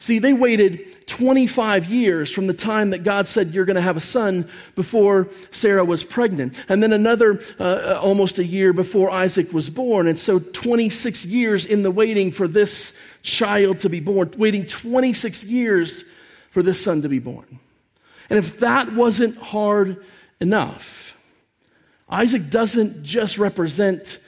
See, 0.00 0.20
they 0.20 0.32
waited 0.32 1.06
25 1.08 1.86
years 1.86 2.32
from 2.32 2.46
the 2.46 2.54
time 2.54 2.90
that 2.90 3.02
God 3.02 3.26
said, 3.26 3.48
You're 3.48 3.64
going 3.64 3.76
to 3.76 3.82
have 3.82 3.96
a 3.96 4.00
son 4.00 4.48
before 4.76 5.28
Sarah 5.50 5.84
was 5.84 6.04
pregnant. 6.04 6.62
And 6.68 6.82
then 6.82 6.92
another 6.92 7.40
uh, 7.58 7.64
uh, 7.64 8.00
almost 8.00 8.38
a 8.38 8.44
year 8.44 8.72
before 8.72 9.10
Isaac 9.10 9.52
was 9.52 9.68
born. 9.68 10.06
And 10.06 10.18
so 10.18 10.38
26 10.38 11.24
years 11.24 11.66
in 11.66 11.82
the 11.82 11.90
waiting 11.90 12.30
for 12.30 12.46
this 12.46 12.96
child 13.22 13.80
to 13.80 13.88
be 13.88 13.98
born, 13.98 14.32
waiting 14.36 14.66
26 14.66 15.42
years 15.44 16.04
for 16.50 16.62
this 16.62 16.82
son 16.82 17.02
to 17.02 17.08
be 17.08 17.18
born. 17.18 17.58
And 18.30 18.38
if 18.38 18.60
that 18.60 18.92
wasn't 18.92 19.36
hard 19.36 20.04
enough, 20.40 21.16
Isaac 22.08 22.50
doesn't 22.50 23.02
just 23.02 23.36
represent 23.36 24.18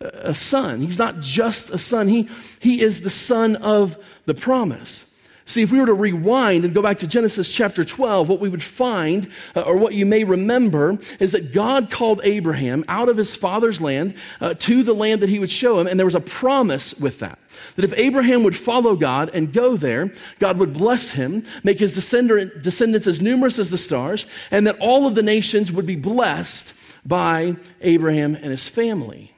a 0.00 0.34
son. 0.34 0.80
He's 0.80 0.98
not 0.98 1.20
just 1.20 1.70
a 1.70 1.78
son. 1.78 2.08
He, 2.08 2.28
he 2.58 2.82
is 2.82 3.02
the 3.02 3.10
son 3.10 3.54
of 3.56 3.96
the 4.24 4.34
promise. 4.34 5.04
See, 5.50 5.62
if 5.62 5.72
we 5.72 5.80
were 5.80 5.86
to 5.86 5.94
rewind 5.94 6.64
and 6.64 6.72
go 6.72 6.80
back 6.80 6.98
to 6.98 7.08
Genesis 7.08 7.52
chapter 7.52 7.84
12, 7.84 8.28
what 8.28 8.38
we 8.38 8.48
would 8.48 8.62
find, 8.62 9.28
uh, 9.56 9.62
or 9.62 9.76
what 9.76 9.94
you 9.94 10.06
may 10.06 10.22
remember, 10.22 10.96
is 11.18 11.32
that 11.32 11.52
God 11.52 11.90
called 11.90 12.20
Abraham 12.22 12.84
out 12.86 13.08
of 13.08 13.16
his 13.16 13.34
father's 13.34 13.80
land 13.80 14.14
uh, 14.40 14.54
to 14.54 14.84
the 14.84 14.92
land 14.92 15.22
that 15.22 15.28
he 15.28 15.40
would 15.40 15.50
show 15.50 15.80
him, 15.80 15.88
and 15.88 15.98
there 15.98 16.06
was 16.06 16.14
a 16.14 16.20
promise 16.20 16.94
with 17.00 17.18
that. 17.18 17.36
That 17.74 17.84
if 17.84 17.92
Abraham 17.98 18.44
would 18.44 18.54
follow 18.54 18.94
God 18.94 19.32
and 19.34 19.52
go 19.52 19.76
there, 19.76 20.12
God 20.38 20.56
would 20.58 20.72
bless 20.72 21.10
him, 21.10 21.42
make 21.64 21.80
his 21.80 21.96
descendants 21.96 23.08
as 23.08 23.20
numerous 23.20 23.58
as 23.58 23.70
the 23.70 23.78
stars, 23.78 24.26
and 24.52 24.68
that 24.68 24.78
all 24.78 25.08
of 25.08 25.16
the 25.16 25.22
nations 25.22 25.72
would 25.72 25.86
be 25.86 25.96
blessed 25.96 26.74
by 27.04 27.56
Abraham 27.80 28.36
and 28.36 28.52
his 28.52 28.68
family. 28.68 29.29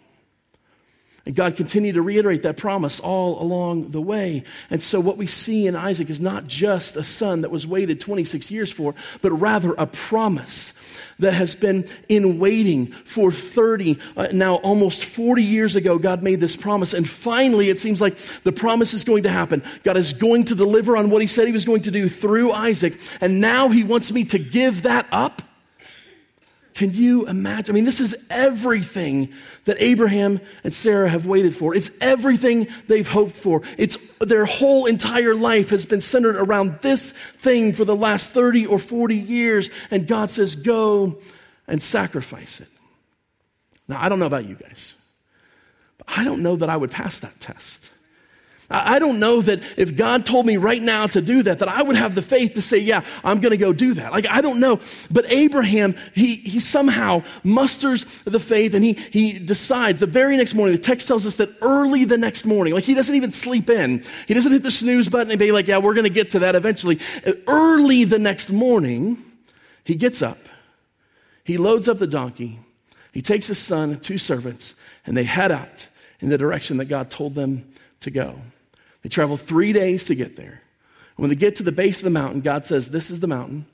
And 1.24 1.36
God 1.36 1.56
continued 1.56 1.94
to 1.94 2.02
reiterate 2.02 2.42
that 2.42 2.56
promise 2.56 2.98
all 2.98 3.40
along 3.40 3.92
the 3.92 4.00
way. 4.00 4.42
And 4.70 4.82
so, 4.82 4.98
what 4.98 5.16
we 5.16 5.28
see 5.28 5.68
in 5.68 5.76
Isaac 5.76 6.10
is 6.10 6.20
not 6.20 6.48
just 6.48 6.96
a 6.96 7.04
son 7.04 7.42
that 7.42 7.50
was 7.50 7.64
waited 7.64 8.00
26 8.00 8.50
years 8.50 8.72
for, 8.72 8.94
but 9.20 9.30
rather 9.30 9.72
a 9.74 9.86
promise 9.86 10.74
that 11.20 11.34
has 11.34 11.54
been 11.54 11.88
in 12.08 12.40
waiting 12.40 12.86
for 12.86 13.30
30, 13.30 13.98
uh, 14.16 14.28
now 14.32 14.56
almost 14.56 15.04
40 15.04 15.44
years 15.44 15.76
ago. 15.76 15.96
God 15.98 16.22
made 16.22 16.40
this 16.40 16.56
promise. 16.56 16.92
And 16.92 17.08
finally, 17.08 17.70
it 17.70 17.78
seems 17.78 18.00
like 18.00 18.16
the 18.42 18.52
promise 18.52 18.92
is 18.92 19.04
going 19.04 19.22
to 19.22 19.30
happen. 19.30 19.62
God 19.84 19.96
is 19.96 20.12
going 20.12 20.44
to 20.46 20.56
deliver 20.56 20.96
on 20.96 21.10
what 21.10 21.22
he 21.22 21.28
said 21.28 21.46
he 21.46 21.52
was 21.52 21.64
going 21.64 21.82
to 21.82 21.92
do 21.92 22.08
through 22.08 22.50
Isaac. 22.50 22.98
And 23.20 23.40
now 23.40 23.68
he 23.68 23.84
wants 23.84 24.10
me 24.10 24.24
to 24.24 24.38
give 24.38 24.82
that 24.82 25.06
up 25.12 25.42
can 26.74 26.92
you 26.94 27.26
imagine? 27.26 27.72
I 27.72 27.74
mean, 27.74 27.84
this 27.84 28.00
is 28.00 28.14
everything 28.30 29.32
that 29.64 29.76
Abraham 29.80 30.40
and 30.64 30.72
Sarah 30.72 31.08
have 31.08 31.26
waited 31.26 31.54
for. 31.54 31.74
It's 31.74 31.90
everything 32.00 32.68
they've 32.88 33.06
hoped 33.06 33.36
for. 33.36 33.62
It's 33.76 33.96
their 34.20 34.44
whole 34.44 34.86
entire 34.86 35.34
life 35.34 35.70
has 35.70 35.84
been 35.84 36.00
centered 36.00 36.36
around 36.36 36.78
this 36.80 37.12
thing 37.38 37.74
for 37.74 37.84
the 37.84 37.96
last 37.96 38.30
30 38.30 38.66
or 38.66 38.78
40 38.78 39.16
years. 39.16 39.70
And 39.90 40.06
God 40.06 40.30
says, 40.30 40.56
go 40.56 41.18
and 41.66 41.82
sacrifice 41.82 42.60
it. 42.60 42.68
Now, 43.88 44.00
I 44.00 44.08
don't 44.08 44.18
know 44.18 44.26
about 44.26 44.46
you 44.46 44.54
guys, 44.54 44.94
but 45.98 46.08
I 46.16 46.24
don't 46.24 46.42
know 46.42 46.56
that 46.56 46.70
I 46.70 46.76
would 46.76 46.90
pass 46.90 47.18
that 47.18 47.38
test. 47.40 47.81
I 48.70 48.98
don't 48.98 49.20
know 49.20 49.42
that 49.42 49.60
if 49.76 49.96
God 49.96 50.24
told 50.24 50.46
me 50.46 50.56
right 50.56 50.80
now 50.80 51.06
to 51.08 51.20
do 51.20 51.42
that, 51.42 51.58
that 51.58 51.68
I 51.68 51.82
would 51.82 51.96
have 51.96 52.14
the 52.14 52.22
faith 52.22 52.54
to 52.54 52.62
say, 52.62 52.78
yeah, 52.78 53.04
I'm 53.22 53.40
going 53.40 53.50
to 53.50 53.58
go 53.58 53.72
do 53.72 53.92
that. 53.94 54.12
Like, 54.12 54.26
I 54.26 54.40
don't 54.40 54.60
know. 54.60 54.80
But 55.10 55.30
Abraham, 55.30 55.94
he, 56.14 56.36
he 56.36 56.58
somehow 56.58 57.22
musters 57.44 58.04
the 58.24 58.40
faith 58.40 58.72
and 58.72 58.82
he, 58.84 58.94
he 58.94 59.38
decides 59.38 60.00
the 60.00 60.06
very 60.06 60.36
next 60.36 60.54
morning, 60.54 60.74
the 60.74 60.82
text 60.82 61.06
tells 61.06 61.26
us 61.26 61.36
that 61.36 61.50
early 61.60 62.04
the 62.04 62.16
next 62.16 62.46
morning, 62.46 62.72
like 62.72 62.84
he 62.84 62.94
doesn't 62.94 63.14
even 63.14 63.32
sleep 63.32 63.68
in. 63.68 64.04
He 64.26 64.34
doesn't 64.34 64.52
hit 64.52 64.62
the 64.62 64.70
snooze 64.70 65.08
button 65.08 65.30
and 65.30 65.38
be 65.38 65.52
like, 65.52 65.66
yeah, 65.66 65.78
we're 65.78 65.94
going 65.94 66.04
to 66.04 66.10
get 66.10 66.30
to 66.30 66.38
that 66.38 66.54
eventually. 66.54 66.98
Early 67.46 68.04
the 68.04 68.18
next 68.18 68.50
morning, 68.50 69.22
he 69.84 69.96
gets 69.96 70.22
up, 70.22 70.38
he 71.44 71.58
loads 71.58 71.88
up 71.88 71.98
the 71.98 72.06
donkey, 72.06 72.60
he 73.12 73.20
takes 73.20 73.48
his 73.48 73.58
son, 73.58 73.98
two 73.98 74.18
servants, 74.18 74.74
and 75.04 75.16
they 75.16 75.24
head 75.24 75.52
out 75.52 75.88
in 76.20 76.28
the 76.30 76.38
direction 76.38 76.78
that 76.78 76.86
God 76.86 77.10
told 77.10 77.34
them 77.34 77.68
to 78.02 78.10
go. 78.10 78.36
They 79.02 79.08
travel 79.08 79.36
three 79.36 79.72
days 79.72 80.04
to 80.04 80.14
get 80.14 80.36
there. 80.36 80.62
When 81.16 81.28
they 81.28 81.36
get 81.36 81.56
to 81.56 81.62
the 81.62 81.72
base 81.72 81.98
of 81.98 82.04
the 82.04 82.10
mountain, 82.10 82.40
God 82.40 82.64
says, 82.64 82.90
This 82.90 83.10
is 83.10 83.20
the 83.20 83.26
mountain. 83.26 83.66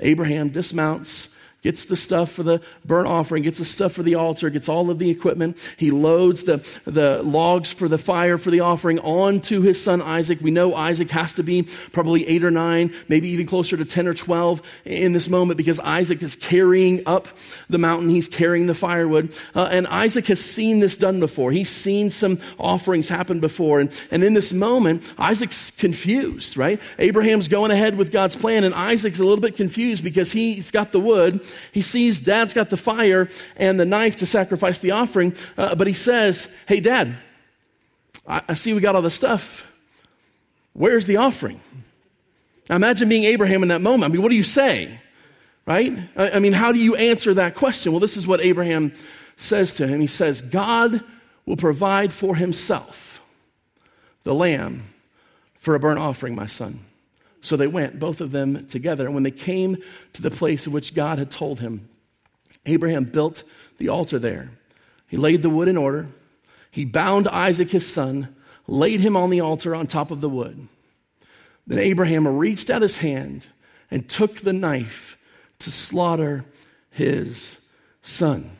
Abraham 0.00 0.50
dismounts, 0.50 1.28
gets 1.66 1.86
the 1.86 1.96
stuff 1.96 2.30
for 2.30 2.44
the 2.44 2.60
burnt 2.84 3.08
offering, 3.08 3.42
gets 3.42 3.58
the 3.58 3.64
stuff 3.64 3.90
for 3.90 4.04
the 4.04 4.14
altar, 4.14 4.48
gets 4.50 4.68
all 4.68 4.88
of 4.88 5.00
the 5.00 5.10
equipment. 5.10 5.58
He 5.76 5.90
loads 5.90 6.44
the, 6.44 6.64
the 6.84 7.24
logs 7.24 7.72
for 7.72 7.88
the 7.88 7.98
fire 7.98 8.38
for 8.38 8.52
the 8.52 8.60
offering 8.60 9.00
onto 9.00 9.62
his 9.62 9.82
son 9.82 10.00
Isaac. 10.00 10.40
We 10.40 10.52
know 10.52 10.76
Isaac 10.76 11.10
has 11.10 11.32
to 11.32 11.42
be 11.42 11.64
probably 11.90 12.24
eight 12.28 12.44
or 12.44 12.52
nine, 12.52 12.94
maybe 13.08 13.30
even 13.30 13.48
closer 13.48 13.76
to 13.76 13.84
10 13.84 14.06
or 14.06 14.14
12 14.14 14.62
in 14.84 15.12
this 15.12 15.28
moment 15.28 15.56
because 15.56 15.80
Isaac 15.80 16.22
is 16.22 16.36
carrying 16.36 17.02
up 17.04 17.26
the 17.68 17.78
mountain. 17.78 18.10
He's 18.10 18.28
carrying 18.28 18.68
the 18.68 18.74
firewood. 18.74 19.34
Uh, 19.52 19.68
and 19.68 19.88
Isaac 19.88 20.28
has 20.28 20.38
seen 20.40 20.78
this 20.78 20.96
done 20.96 21.18
before. 21.18 21.50
He's 21.50 21.68
seen 21.68 22.12
some 22.12 22.38
offerings 22.60 23.08
happen 23.08 23.40
before. 23.40 23.80
And, 23.80 23.92
and 24.12 24.22
in 24.22 24.34
this 24.34 24.52
moment, 24.52 25.02
Isaac's 25.18 25.72
confused, 25.72 26.56
right? 26.56 26.80
Abraham's 27.00 27.48
going 27.48 27.72
ahead 27.72 27.96
with 27.96 28.12
God's 28.12 28.36
plan, 28.36 28.62
and 28.62 28.72
Isaac's 28.72 29.18
a 29.18 29.24
little 29.24 29.42
bit 29.42 29.56
confused 29.56 30.04
because 30.04 30.30
he's 30.30 30.70
got 30.70 30.92
the 30.92 31.00
wood 31.00 31.44
he 31.72 31.82
sees 31.82 32.20
dad's 32.20 32.54
got 32.54 32.70
the 32.70 32.76
fire 32.76 33.28
and 33.56 33.78
the 33.78 33.84
knife 33.84 34.16
to 34.16 34.26
sacrifice 34.26 34.78
the 34.78 34.92
offering, 34.92 35.34
uh, 35.56 35.74
but 35.74 35.86
he 35.86 35.92
says, 35.92 36.52
Hey, 36.66 36.80
dad, 36.80 37.16
I, 38.26 38.42
I 38.48 38.54
see 38.54 38.72
we 38.72 38.80
got 38.80 38.96
all 38.96 39.02
the 39.02 39.10
stuff. 39.10 39.66
Where's 40.72 41.06
the 41.06 41.16
offering? 41.16 41.60
Now 42.68 42.76
imagine 42.76 43.08
being 43.08 43.24
Abraham 43.24 43.62
in 43.62 43.68
that 43.68 43.80
moment. 43.80 44.10
I 44.10 44.12
mean, 44.12 44.22
what 44.22 44.30
do 44.30 44.36
you 44.36 44.42
say? 44.42 45.00
Right? 45.66 45.92
I, 46.16 46.32
I 46.32 46.38
mean, 46.38 46.52
how 46.52 46.72
do 46.72 46.78
you 46.78 46.96
answer 46.96 47.34
that 47.34 47.54
question? 47.54 47.92
Well, 47.92 48.00
this 48.00 48.16
is 48.16 48.26
what 48.26 48.40
Abraham 48.40 48.92
says 49.36 49.74
to 49.74 49.86
him. 49.86 50.00
He 50.00 50.06
says, 50.06 50.42
God 50.42 51.02
will 51.44 51.56
provide 51.56 52.12
for 52.12 52.36
himself 52.36 53.22
the 54.24 54.34
lamb 54.34 54.84
for 55.58 55.74
a 55.74 55.80
burnt 55.80 55.98
offering, 55.98 56.34
my 56.34 56.46
son. 56.46 56.85
So 57.46 57.56
they 57.56 57.68
went, 57.68 58.00
both 58.00 58.20
of 58.20 58.32
them 58.32 58.66
together. 58.66 59.06
And 59.06 59.14
when 59.14 59.22
they 59.22 59.30
came 59.30 59.76
to 60.14 60.20
the 60.20 60.32
place 60.32 60.66
of 60.66 60.72
which 60.72 60.94
God 60.94 61.20
had 61.20 61.30
told 61.30 61.60
him, 61.60 61.88
Abraham 62.66 63.04
built 63.04 63.44
the 63.78 63.88
altar 63.88 64.18
there. 64.18 64.50
He 65.06 65.16
laid 65.16 65.42
the 65.42 65.48
wood 65.48 65.68
in 65.68 65.76
order. 65.76 66.08
He 66.72 66.84
bound 66.84 67.28
Isaac, 67.28 67.70
his 67.70 67.86
son, 67.86 68.34
laid 68.66 68.98
him 68.98 69.16
on 69.16 69.30
the 69.30 69.42
altar 69.42 69.76
on 69.76 69.86
top 69.86 70.10
of 70.10 70.20
the 70.20 70.28
wood. 70.28 70.66
Then 71.68 71.78
Abraham 71.78 72.26
reached 72.26 72.68
out 72.68 72.82
his 72.82 72.98
hand 72.98 73.46
and 73.92 74.08
took 74.08 74.40
the 74.40 74.52
knife 74.52 75.16
to 75.60 75.70
slaughter 75.70 76.44
his 76.90 77.54
son. 78.02 78.50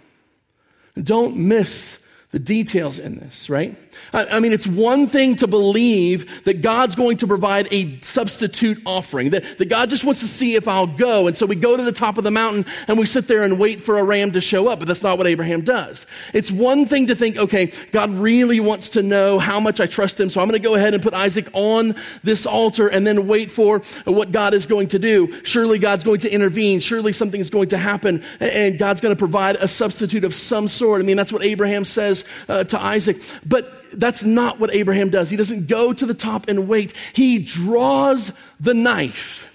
Don't 0.96 1.36
miss 1.36 2.00
the 2.30 2.38
details 2.38 3.00
in 3.00 3.18
this, 3.18 3.50
right? 3.50 3.76
I, 4.12 4.40
mean, 4.40 4.52
it's 4.52 4.66
one 4.66 5.06
thing 5.06 5.36
to 5.36 5.46
believe 5.46 6.44
that 6.44 6.62
God's 6.62 6.94
going 6.94 7.18
to 7.18 7.26
provide 7.26 7.68
a 7.72 8.00
substitute 8.00 8.82
offering, 8.86 9.30
that, 9.30 9.58
that 9.58 9.66
God 9.66 9.90
just 9.90 10.04
wants 10.04 10.20
to 10.20 10.28
see 10.28 10.54
if 10.54 10.68
I'll 10.68 10.86
go. 10.86 11.26
And 11.26 11.36
so 11.36 11.46
we 11.46 11.56
go 11.56 11.76
to 11.76 11.82
the 11.82 11.92
top 11.92 12.18
of 12.18 12.24
the 12.24 12.30
mountain 12.30 12.66
and 12.88 12.98
we 12.98 13.06
sit 13.06 13.28
there 13.28 13.42
and 13.42 13.58
wait 13.58 13.80
for 13.80 13.98
a 13.98 14.04
ram 14.04 14.32
to 14.32 14.40
show 14.40 14.68
up, 14.68 14.78
but 14.78 14.88
that's 14.88 15.02
not 15.02 15.18
what 15.18 15.26
Abraham 15.26 15.62
does. 15.62 16.06
It's 16.32 16.50
one 16.50 16.86
thing 16.86 17.08
to 17.08 17.16
think, 17.16 17.36
okay, 17.36 17.66
God 17.92 18.10
really 18.10 18.60
wants 18.60 18.90
to 18.90 19.02
know 19.02 19.38
how 19.38 19.60
much 19.60 19.80
I 19.80 19.86
trust 19.86 20.20
him, 20.20 20.30
so 20.30 20.40
I'm 20.40 20.48
going 20.48 20.60
to 20.60 20.66
go 20.66 20.74
ahead 20.74 20.94
and 20.94 21.02
put 21.02 21.14
Isaac 21.14 21.48
on 21.52 21.94
this 22.22 22.46
altar 22.46 22.88
and 22.88 23.06
then 23.06 23.26
wait 23.26 23.50
for 23.50 23.80
what 24.04 24.32
God 24.32 24.54
is 24.54 24.66
going 24.66 24.88
to 24.88 24.98
do. 24.98 25.42
Surely 25.44 25.78
God's 25.78 26.04
going 26.04 26.20
to 26.20 26.30
intervene. 26.30 26.80
Surely 26.80 27.12
something 27.12 27.40
is 27.40 27.50
going 27.50 27.68
to 27.68 27.78
happen 27.78 28.24
and 28.40 28.78
God's 28.78 29.00
going 29.00 29.14
to 29.14 29.18
provide 29.18 29.56
a 29.56 29.68
substitute 29.68 30.24
of 30.24 30.34
some 30.34 30.68
sort. 30.68 31.00
I 31.00 31.04
mean, 31.04 31.16
that's 31.16 31.32
what 31.32 31.44
Abraham 31.44 31.84
says 31.84 32.24
uh, 32.48 32.64
to 32.64 32.80
Isaac. 32.80 33.20
But 33.44 33.85
that's 33.98 34.22
not 34.22 34.58
what 34.60 34.74
Abraham 34.74 35.10
does. 35.10 35.30
He 35.30 35.36
doesn't 35.36 35.66
go 35.66 35.92
to 35.92 36.06
the 36.06 36.14
top 36.14 36.48
and 36.48 36.68
wait. 36.68 36.92
He 37.12 37.38
draws 37.38 38.32
the 38.60 38.74
knife 38.74 39.50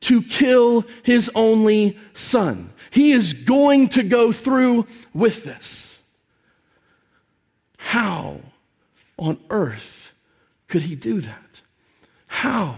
to 0.00 0.22
kill 0.22 0.84
his 1.02 1.30
only 1.34 1.98
son. 2.14 2.70
He 2.90 3.12
is 3.12 3.34
going 3.34 3.90
to 3.90 4.02
go 4.02 4.32
through 4.32 4.86
with 5.14 5.44
this. 5.44 5.98
How 7.76 8.40
on 9.18 9.38
earth 9.50 10.12
could 10.68 10.82
he 10.82 10.96
do 10.96 11.20
that? 11.20 11.62
How 12.26 12.76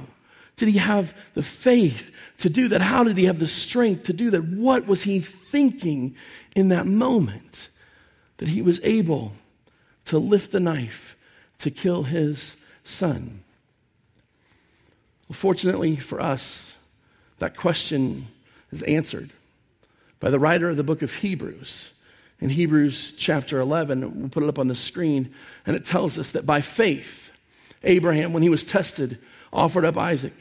did 0.57 0.69
he 0.69 0.79
have 0.79 1.15
the 1.35 1.43
faith 1.43 2.11
to 2.39 2.51
do 2.51 2.69
that? 2.69 2.81
How 2.81 3.05
did 3.05 3.17
he 3.17 3.25
have 3.25 3.39
the 3.39 3.47
strength 3.47 4.05
to 4.05 4.13
do 4.13 4.31
that? 4.31 4.45
What 4.45 4.87
was 4.87 5.03
he 5.03 5.21
thinking 5.21 6.17
in 6.55 6.69
that 6.69 6.87
moment 6.87 7.69
that 8.39 8.49
he 8.49 8.63
was 8.63 8.81
able 8.83 9.33
to 10.07 10.19
lift 10.19 10.53
the 10.53 10.61
knife 10.61 11.17
to 11.59 11.71
kill 11.71 12.05
his 12.05 12.55
son? 12.85 13.43
Well, 15.29 15.35
fortunately 15.35 15.97
for 15.97 16.21
us, 16.21 16.75
that 17.39 17.57
question 17.57 18.29
is 18.71 18.83
answered 18.83 19.31
by 20.21 20.31
the 20.31 20.39
writer 20.39 20.71
of 20.71 20.77
the 20.77 20.85
book 20.85 21.03
of 21.03 21.15
Hebrews. 21.15 21.91
In 22.41 22.49
Hebrews 22.49 23.15
chapter 23.17 23.61
11, 23.61 24.21
we'll 24.21 24.29
put 24.29 24.43
it 24.43 24.49
up 24.49 24.59
on 24.59 24.69
the 24.69 24.75
screen, 24.75 25.33
and 25.65 25.77
it 25.77 25.85
tells 25.85 26.19
us 26.19 26.33
that 26.33 26.47
by 26.47 26.61
faith, 26.61 27.31
Abraham, 27.85 28.33
when 28.33 28.43
he 28.43 28.49
was 28.49 28.65
tested, 28.65 29.19
offered 29.53 29.85
up 29.85 29.97
Isaac. 29.97 30.35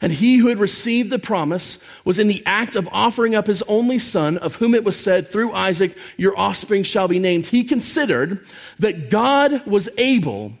And 0.00 0.12
he 0.12 0.38
who 0.38 0.48
had 0.48 0.58
received 0.58 1.10
the 1.10 1.18
promise 1.18 1.78
was 2.04 2.18
in 2.18 2.28
the 2.28 2.42
act 2.46 2.76
of 2.76 2.88
offering 2.92 3.34
up 3.34 3.46
his 3.46 3.62
only 3.62 3.98
son, 3.98 4.38
of 4.38 4.56
whom 4.56 4.74
it 4.74 4.84
was 4.84 4.98
said, 4.98 5.30
Through 5.30 5.52
Isaac 5.52 5.96
your 6.16 6.38
offspring 6.38 6.82
shall 6.82 7.08
be 7.08 7.18
named. 7.18 7.46
He 7.46 7.64
considered 7.64 8.46
that 8.78 9.10
God 9.10 9.66
was 9.66 9.88
able 9.98 10.52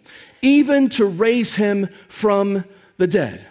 even 0.42 0.88
to 0.90 1.06
raise 1.06 1.54
him 1.54 1.88
from 2.08 2.64
the 2.98 3.06
dead. 3.06 3.44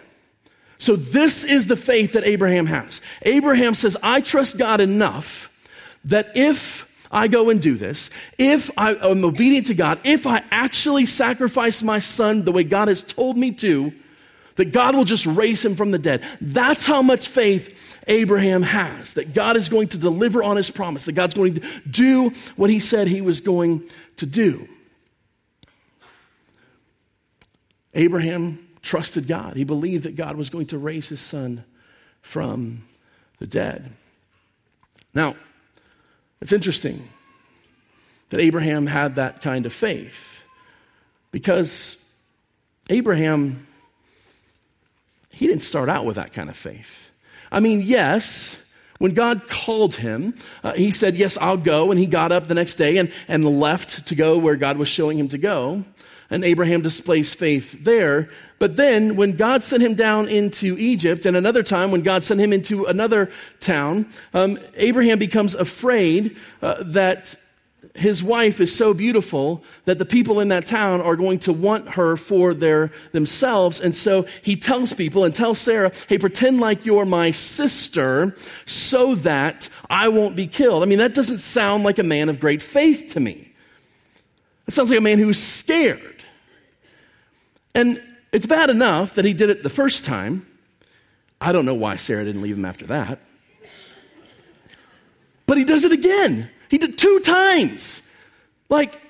So, 0.78 0.96
this 0.96 1.44
is 1.44 1.66
the 1.66 1.76
faith 1.76 2.12
that 2.12 2.24
Abraham 2.24 2.66
has. 2.66 3.00
Abraham 3.22 3.74
says, 3.74 3.96
I 4.02 4.20
trust 4.20 4.58
God 4.58 4.80
enough 4.80 5.50
that 6.04 6.36
if 6.36 6.90
I 7.10 7.28
go 7.28 7.48
and 7.48 7.60
do 7.60 7.76
this, 7.76 8.10
if 8.38 8.70
I 8.76 8.94
am 8.94 9.24
obedient 9.24 9.66
to 9.66 9.74
God, 9.74 10.00
if 10.04 10.26
I 10.26 10.42
actually 10.50 11.06
sacrifice 11.06 11.82
my 11.82 12.00
son 12.00 12.44
the 12.44 12.52
way 12.52 12.64
God 12.64 12.88
has 12.88 13.02
told 13.02 13.36
me 13.36 13.52
to, 13.52 13.92
that 14.56 14.66
God 14.66 14.94
will 14.94 15.04
just 15.04 15.26
raise 15.26 15.64
him 15.64 15.76
from 15.76 15.90
the 15.90 15.98
dead. 15.98 16.22
That's 16.40 16.86
how 16.86 17.02
much 17.02 17.28
faith 17.28 17.98
Abraham 18.06 18.62
has, 18.62 19.14
that 19.14 19.34
God 19.34 19.56
is 19.56 19.68
going 19.68 19.88
to 19.88 19.98
deliver 19.98 20.42
on 20.42 20.56
his 20.56 20.70
promise, 20.70 21.04
that 21.04 21.12
God's 21.12 21.34
going 21.34 21.54
to 21.54 21.80
do 21.88 22.30
what 22.56 22.70
he 22.70 22.80
said 22.80 23.08
he 23.08 23.20
was 23.20 23.40
going 23.40 23.88
to 24.16 24.26
do. 24.26 24.68
Abraham 27.94 28.66
trusted 28.82 29.26
God. 29.26 29.56
He 29.56 29.64
believed 29.64 30.04
that 30.04 30.16
God 30.16 30.36
was 30.36 30.50
going 30.50 30.66
to 30.66 30.78
raise 30.78 31.08
his 31.08 31.20
son 31.20 31.64
from 32.22 32.84
the 33.38 33.46
dead. 33.46 33.92
Now, 35.14 35.36
it's 36.40 36.52
interesting 36.52 37.08
that 38.30 38.40
Abraham 38.40 38.86
had 38.86 39.14
that 39.14 39.42
kind 39.42 39.64
of 39.64 39.72
faith 39.72 40.42
because 41.30 41.96
Abraham 42.90 43.66
he 45.34 45.46
didn't 45.46 45.62
start 45.62 45.88
out 45.88 46.04
with 46.04 46.16
that 46.16 46.32
kind 46.32 46.48
of 46.48 46.56
faith. 46.56 47.10
I 47.50 47.60
mean, 47.60 47.82
yes, 47.82 48.60
when 48.98 49.14
God 49.14 49.48
called 49.48 49.96
him, 49.96 50.34
uh, 50.62 50.72
he 50.72 50.90
said, 50.90 51.16
Yes, 51.16 51.36
I'll 51.38 51.56
go. 51.56 51.90
And 51.90 51.98
he 51.98 52.06
got 52.06 52.32
up 52.32 52.46
the 52.46 52.54
next 52.54 52.76
day 52.76 52.96
and, 52.96 53.12
and 53.28 53.44
left 53.44 54.06
to 54.06 54.14
go 54.14 54.38
where 54.38 54.56
God 54.56 54.76
was 54.76 54.88
showing 54.88 55.18
him 55.18 55.28
to 55.28 55.38
go. 55.38 55.84
And 56.30 56.44
Abraham 56.44 56.80
displays 56.80 57.34
faith 57.34 57.84
there. 57.84 58.30
But 58.58 58.76
then, 58.76 59.16
when 59.16 59.36
God 59.36 59.62
sent 59.62 59.82
him 59.82 59.94
down 59.94 60.28
into 60.28 60.78
Egypt, 60.78 61.26
and 61.26 61.36
another 61.36 61.62
time 61.62 61.90
when 61.90 62.02
God 62.02 62.24
sent 62.24 62.40
him 62.40 62.52
into 62.52 62.86
another 62.86 63.30
town, 63.60 64.06
um, 64.32 64.58
Abraham 64.76 65.18
becomes 65.18 65.54
afraid 65.54 66.36
uh, 66.62 66.82
that 66.86 67.36
his 67.94 68.24
wife 68.24 68.60
is 68.60 68.74
so 68.74 68.92
beautiful 68.92 69.62
that 69.84 69.98
the 69.98 70.04
people 70.04 70.40
in 70.40 70.48
that 70.48 70.66
town 70.66 71.00
are 71.00 71.14
going 71.14 71.38
to 71.38 71.52
want 71.52 71.90
her 71.90 72.16
for 72.16 72.52
their 72.52 72.90
themselves. 73.12 73.80
And 73.80 73.94
so 73.94 74.26
he 74.42 74.56
tells 74.56 74.92
people 74.92 75.24
and 75.24 75.32
tells 75.32 75.60
sarah 75.60 75.92
hey 76.08 76.18
pretend 76.18 76.60
like 76.60 76.84
you're 76.84 77.06
my 77.06 77.30
sister 77.30 78.34
so 78.66 79.14
that 79.16 79.68
i 79.88 80.08
won't 80.08 80.34
be 80.34 80.48
killed. 80.48 80.82
I 80.82 80.86
mean 80.86 80.98
that 80.98 81.14
doesn't 81.14 81.38
sound 81.38 81.84
like 81.84 82.00
a 82.00 82.02
man 82.02 82.28
of 82.28 82.40
great 82.40 82.62
faith 82.62 83.12
to 83.12 83.20
me. 83.20 83.52
It 84.66 84.74
sounds 84.74 84.90
like 84.90 84.98
a 84.98 85.02
man 85.02 85.18
who's 85.18 85.40
scared. 85.40 86.22
And 87.76 88.02
it's 88.32 88.46
bad 88.46 88.70
enough 88.70 89.14
that 89.14 89.24
he 89.24 89.34
did 89.34 89.50
it 89.50 89.62
the 89.62 89.70
first 89.70 90.04
time. 90.04 90.46
I 91.40 91.52
don't 91.52 91.64
know 91.64 91.74
why 91.74 91.96
sarah 91.96 92.24
didn't 92.24 92.42
leave 92.42 92.56
him 92.56 92.64
after 92.64 92.86
that. 92.86 93.20
But 95.46 95.58
he 95.58 95.64
does 95.64 95.84
it 95.84 95.92
again 95.92 96.50
he 96.74 96.78
did 96.78 96.98
two 96.98 97.20
times. 97.20 98.02
Like, 98.68 99.00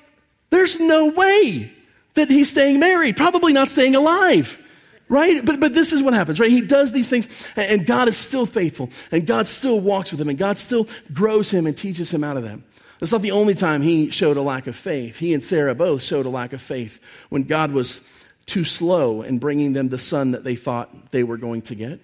there's 0.50 0.78
no 0.78 1.06
way 1.06 1.72
that 2.12 2.28
he's 2.28 2.50
staying 2.50 2.78
married, 2.78 3.16
probably 3.16 3.54
not 3.54 3.70
staying 3.70 3.94
alive. 3.94 4.60
Right? 5.08 5.42
But, 5.42 5.60
but 5.60 5.72
this 5.72 5.90
is 5.94 6.02
what 6.02 6.12
happens, 6.12 6.38
right? 6.38 6.50
He 6.50 6.60
does 6.60 6.92
these 6.92 7.08
things, 7.08 7.26
and, 7.56 7.66
and 7.80 7.86
God 7.86 8.08
is 8.08 8.18
still 8.18 8.44
faithful, 8.44 8.90
and 9.10 9.26
God 9.26 9.46
still 9.46 9.80
walks 9.80 10.10
with 10.10 10.20
him, 10.20 10.28
and 10.28 10.36
God 10.36 10.58
still 10.58 10.86
grows 11.10 11.50
him 11.50 11.66
and 11.66 11.74
teaches 11.74 12.12
him 12.12 12.22
out 12.22 12.36
of 12.36 12.42
them. 12.42 12.64
That's 13.00 13.12
not 13.12 13.22
the 13.22 13.30
only 13.30 13.54
time 13.54 13.80
he 13.80 14.10
showed 14.10 14.36
a 14.36 14.42
lack 14.42 14.66
of 14.66 14.76
faith. 14.76 15.18
He 15.18 15.32
and 15.32 15.42
Sarah 15.42 15.74
both 15.74 16.02
showed 16.02 16.26
a 16.26 16.30
lack 16.30 16.52
of 16.52 16.60
faith 16.60 17.00
when 17.30 17.44
God 17.44 17.72
was 17.72 18.06
too 18.44 18.64
slow 18.64 19.22
in 19.22 19.38
bringing 19.38 19.72
them 19.72 19.88
the 19.88 19.98
son 19.98 20.32
that 20.32 20.44
they 20.44 20.54
thought 20.54 21.12
they 21.12 21.22
were 21.22 21.38
going 21.38 21.62
to 21.62 21.74
get. 21.74 21.98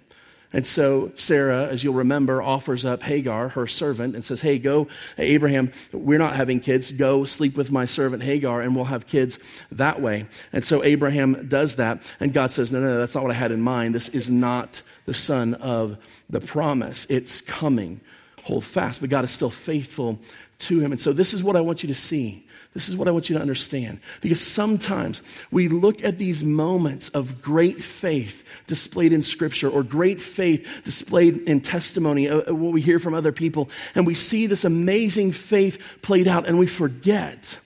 And 0.52 0.66
so 0.66 1.12
Sarah, 1.16 1.68
as 1.68 1.84
you'll 1.84 1.94
remember, 1.94 2.42
offers 2.42 2.84
up 2.84 3.02
Hagar, 3.02 3.50
her 3.50 3.66
servant, 3.66 4.14
and 4.16 4.24
says, 4.24 4.40
Hey, 4.40 4.58
go, 4.58 4.88
Abraham, 5.16 5.70
we're 5.92 6.18
not 6.18 6.34
having 6.34 6.58
kids. 6.58 6.90
Go 6.90 7.24
sleep 7.24 7.56
with 7.56 7.70
my 7.70 7.86
servant 7.86 8.22
Hagar, 8.22 8.60
and 8.60 8.74
we'll 8.74 8.86
have 8.86 9.06
kids 9.06 9.38
that 9.70 10.00
way. 10.00 10.26
And 10.52 10.64
so 10.64 10.82
Abraham 10.82 11.48
does 11.48 11.76
that. 11.76 12.02
And 12.18 12.32
God 12.32 12.50
says, 12.50 12.72
No, 12.72 12.80
no, 12.80 12.98
that's 12.98 13.14
not 13.14 13.22
what 13.22 13.30
I 13.30 13.36
had 13.36 13.52
in 13.52 13.62
mind. 13.62 13.94
This 13.94 14.08
is 14.08 14.28
not 14.28 14.82
the 15.06 15.14
son 15.14 15.54
of 15.54 15.96
the 16.28 16.40
promise. 16.40 17.06
It's 17.08 17.40
coming. 17.42 18.00
Hold 18.42 18.64
fast. 18.64 19.00
But 19.00 19.10
God 19.10 19.24
is 19.24 19.30
still 19.30 19.50
faithful 19.50 20.18
to 20.60 20.80
him. 20.80 20.90
And 20.90 21.00
so 21.00 21.12
this 21.12 21.32
is 21.32 21.42
what 21.44 21.54
I 21.56 21.60
want 21.60 21.82
you 21.84 21.88
to 21.88 21.94
see 21.94 22.46
this 22.72 22.88
is 22.88 22.96
what 22.96 23.08
I 23.08 23.10
want 23.10 23.28
you 23.28 23.34
to 23.34 23.42
understand. 23.42 23.98
Because 24.20 24.40
sometimes 24.40 25.22
we 25.50 25.68
look 25.68 26.04
at 26.04 26.18
these 26.18 26.44
moments 26.44 27.08
of 27.08 27.42
great 27.42 27.82
faith 27.82 28.44
displayed 28.68 29.12
in 29.12 29.22
Scripture 29.22 29.68
or 29.68 29.82
great 29.82 30.20
faith 30.20 30.82
displayed 30.84 31.38
in 31.48 31.60
testimony, 31.62 32.28
uh, 32.28 32.42
uh, 32.48 32.54
what 32.54 32.72
we 32.72 32.80
hear 32.80 33.00
from 33.00 33.14
other 33.14 33.32
people, 33.32 33.68
and 33.96 34.06
we 34.06 34.14
see 34.14 34.46
this 34.46 34.64
amazing 34.64 35.32
faith 35.32 35.82
played 36.00 36.28
out, 36.28 36.46
and 36.46 36.60
we 36.60 36.66
forget 36.68 37.58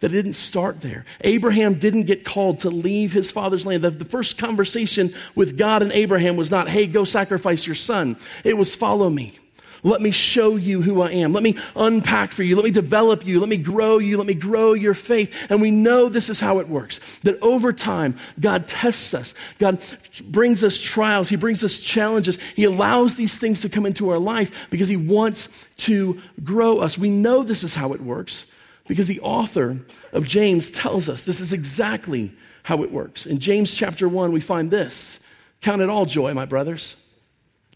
that 0.00 0.10
it 0.10 0.14
didn't 0.14 0.34
start 0.34 0.80
there. 0.80 1.04
Abraham 1.20 1.74
didn't 1.74 2.04
get 2.04 2.24
called 2.24 2.60
to 2.60 2.70
leave 2.70 3.12
his 3.12 3.30
father's 3.30 3.66
land. 3.66 3.84
The, 3.84 3.90
the, 3.90 4.04
first 4.04 4.38
conversation 4.38 5.14
with 5.34 5.56
God 5.56 5.82
and 5.82 5.92
Abraham 5.92 6.36
was 6.36 6.50
not, 6.50 6.68
hey, 6.68 6.86
go 6.86 7.04
sacrifice 7.04 7.66
your 7.66 7.74
son. 7.74 8.16
It 8.44 8.56
was, 8.58 8.74
follow 8.74 9.08
me. 9.08 9.38
Let 9.82 10.00
me 10.00 10.10
show 10.10 10.56
you 10.56 10.82
who 10.82 11.00
I 11.02 11.10
am. 11.10 11.32
Let 11.32 11.42
me 11.42 11.56
unpack 11.74 12.32
for 12.32 12.42
you. 12.42 12.56
Let 12.56 12.64
me 12.64 12.70
develop 12.70 13.26
you. 13.26 13.40
Let 13.40 13.48
me 13.48 13.56
grow 13.56 13.98
you. 13.98 14.16
Let 14.16 14.26
me 14.26 14.34
grow 14.34 14.72
your 14.72 14.94
faith. 14.94 15.34
And 15.48 15.60
we 15.60 15.70
know 15.70 16.08
this 16.08 16.28
is 16.28 16.40
how 16.40 16.58
it 16.58 16.68
works. 16.68 17.00
That 17.20 17.40
over 17.42 17.72
time, 17.72 18.16
God 18.40 18.68
tests 18.68 19.14
us. 19.14 19.34
God 19.58 19.82
brings 20.24 20.64
us 20.64 20.80
trials. 20.80 21.28
He 21.28 21.36
brings 21.36 21.62
us 21.64 21.80
challenges. 21.80 22.38
He 22.54 22.64
allows 22.64 23.14
these 23.16 23.38
things 23.38 23.62
to 23.62 23.68
come 23.68 23.86
into 23.86 24.10
our 24.10 24.18
life 24.18 24.68
because 24.70 24.88
He 24.88 24.96
wants 24.96 25.48
to 25.78 26.20
grow 26.42 26.78
us. 26.78 26.98
We 26.98 27.10
know 27.10 27.42
this 27.42 27.64
is 27.64 27.74
how 27.74 27.92
it 27.92 28.00
works 28.00 28.46
because 28.86 29.06
the 29.06 29.20
author 29.20 29.78
of 30.12 30.24
James 30.24 30.70
tells 30.70 31.08
us 31.08 31.22
this 31.22 31.40
is 31.40 31.52
exactly 31.52 32.32
how 32.62 32.82
it 32.82 32.92
works. 32.92 33.26
In 33.26 33.38
James 33.38 33.74
chapter 33.74 34.08
1, 34.08 34.32
we 34.32 34.40
find 34.40 34.70
this 34.70 35.20
Count 35.60 35.82
it 35.82 35.88
all 35.88 36.04
joy, 36.04 36.34
my 36.34 36.44
brothers, 36.44 36.96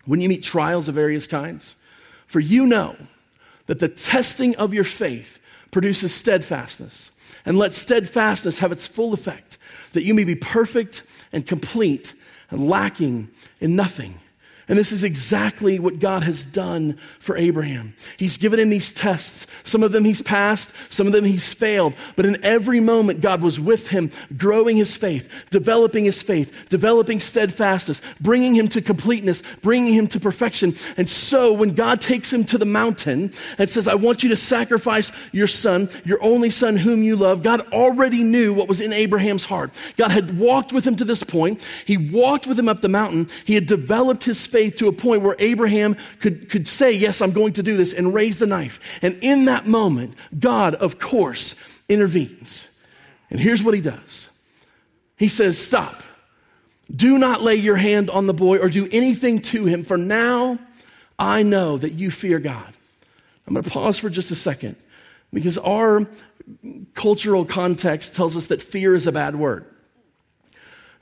when 0.05 0.21
you 0.21 0.29
meet 0.29 0.43
trials 0.43 0.89
of 0.89 0.95
various 0.95 1.27
kinds 1.27 1.75
for 2.31 2.39
you 2.39 2.65
know 2.65 2.95
that 3.67 3.81
the 3.81 3.89
testing 3.89 4.55
of 4.55 4.73
your 4.73 4.85
faith 4.85 5.41
produces 5.73 6.15
steadfastness. 6.15 7.11
And 7.45 7.59
let 7.59 7.75
steadfastness 7.75 8.61
have 8.61 8.71
its 8.71 8.87
full 8.87 9.13
effect, 9.13 9.59
that 9.95 10.05
you 10.05 10.15
may 10.15 10.23
be 10.23 10.37
perfect 10.37 11.03
and 11.33 11.45
complete 11.45 12.15
and 12.49 12.69
lacking 12.69 13.31
in 13.61 13.75
nothing. 13.75 14.21
And 14.71 14.79
this 14.79 14.93
is 14.93 15.03
exactly 15.03 15.81
what 15.81 15.99
God 15.99 16.23
has 16.23 16.45
done 16.45 16.97
for 17.19 17.37
Abraham. 17.37 17.93
He's 18.17 18.37
given 18.37 18.61
him 18.61 18.71
these 18.71 18.93
tests. 18.93 19.49
Some 19.65 19.83
of 19.83 19.91
them 19.91 20.05
he's 20.05 20.23
passed, 20.23 20.73
some 20.91 21.09
of 21.09 21.13
them 21.13 21.25
he's 21.25 21.53
failed. 21.53 21.93
But 22.15 22.25
in 22.25 22.45
every 22.45 22.79
moment, 22.79 23.21
God 23.21 23.43
was 23.43 23.59
with 23.59 23.89
him, 23.89 24.13
growing 24.37 24.77
his 24.77 24.97
faith, 24.97 25.29
developing 25.51 26.05
his 26.05 26.23
faith, 26.23 26.69
developing 26.69 27.19
steadfastness, 27.19 28.01
bringing 28.21 28.55
him 28.55 28.69
to 28.69 28.81
completeness, 28.81 29.43
bringing 29.61 29.93
him 29.93 30.07
to 30.07 30.21
perfection. 30.21 30.77
And 30.97 31.11
so 31.11 31.53
when 31.53 31.71
God 31.75 32.01
takes 32.01 32.33
him 32.33 32.45
to 32.45 32.57
the 32.57 32.65
mountain 32.65 33.33
and 33.59 33.69
says, 33.69 33.89
I 33.89 33.97
want 33.97 34.23
you 34.23 34.29
to 34.29 34.37
sacrifice 34.37 35.11
your 35.33 35.49
son, 35.49 35.89
your 36.05 36.23
only 36.23 36.51
son 36.51 36.77
whom 36.77 37.03
you 37.03 37.17
love, 37.17 37.43
God 37.43 37.61
already 37.73 38.23
knew 38.23 38.55
what 38.55 38.69
was 38.69 38.81
in 38.81 38.93
Abraham's 38.93 39.47
heart. 39.47 39.73
God 39.97 40.13
had 40.13 40.39
walked 40.39 40.73
with 40.73 40.87
him 40.87 40.95
to 40.95 41.05
this 41.05 41.25
point. 41.25 41.61
He 41.87 41.97
walked 41.97 42.47
with 42.47 42.57
him 42.57 42.69
up 42.69 42.83
the 42.83 42.89
mountain. 42.89 43.29
He 43.45 43.57
had 43.57 43.67
developed 43.67 44.23
his 44.23 44.47
faith 44.47 44.60
faith 44.61 44.77
to 44.77 44.89
a 44.89 44.93
point 44.93 45.23
where 45.23 45.37
Abraham 45.39 45.97
could, 46.21 46.51
could 46.51 46.69
say, 46.69 46.93
Yes, 46.93 47.23
I'm 47.23 47.33
going 47.33 47.55
to 47.55 47.63
do 47.63 47.79
this, 47.79 47.95
and 47.95 48.13
raise 48.13 48.39
the 48.39 48.47
knife. 48.47 48.79
And 49.01 49.17
in 49.23 49.47
that 49.47 49.67
moment, 49.67 50.15
God, 50.39 50.75
of 50.75 50.99
course, 50.99 51.55
intervenes. 51.89 52.69
And 53.31 53.41
here's 53.41 53.63
what 53.63 53.75
he 53.75 53.81
does 53.81 54.29
He 55.17 55.29
says, 55.29 55.57
Stop. 55.59 56.03
Do 56.95 57.19
not 57.19 57.41
lay 57.41 57.55
your 57.55 57.77
hand 57.77 58.11
on 58.11 58.27
the 58.27 58.35
boy 58.35 58.59
or 58.59 58.69
do 58.69 58.87
anything 58.93 59.41
to 59.53 59.65
him, 59.65 59.85
for 59.85 59.97
now 59.97 60.59
I 61.19 61.43
know 61.43 61.79
that 61.79 61.93
you 61.93 62.11
fear 62.11 62.39
God. 62.41 62.75
I'm 63.47 63.55
going 63.55 63.65
to 63.65 63.71
pause 63.71 63.99
for 63.99 64.11
just 64.11 64.31
a 64.31 64.37
second 64.37 64.77
because 65.33 65.57
our 65.57 66.07
cultural 66.95 67.45
context 67.45 68.15
tells 68.15 68.37
us 68.37 68.49
that 68.49 68.61
fear 68.61 68.95
is 68.95 69.07
a 69.07 69.13
bad 69.13 69.37
word. 69.37 69.65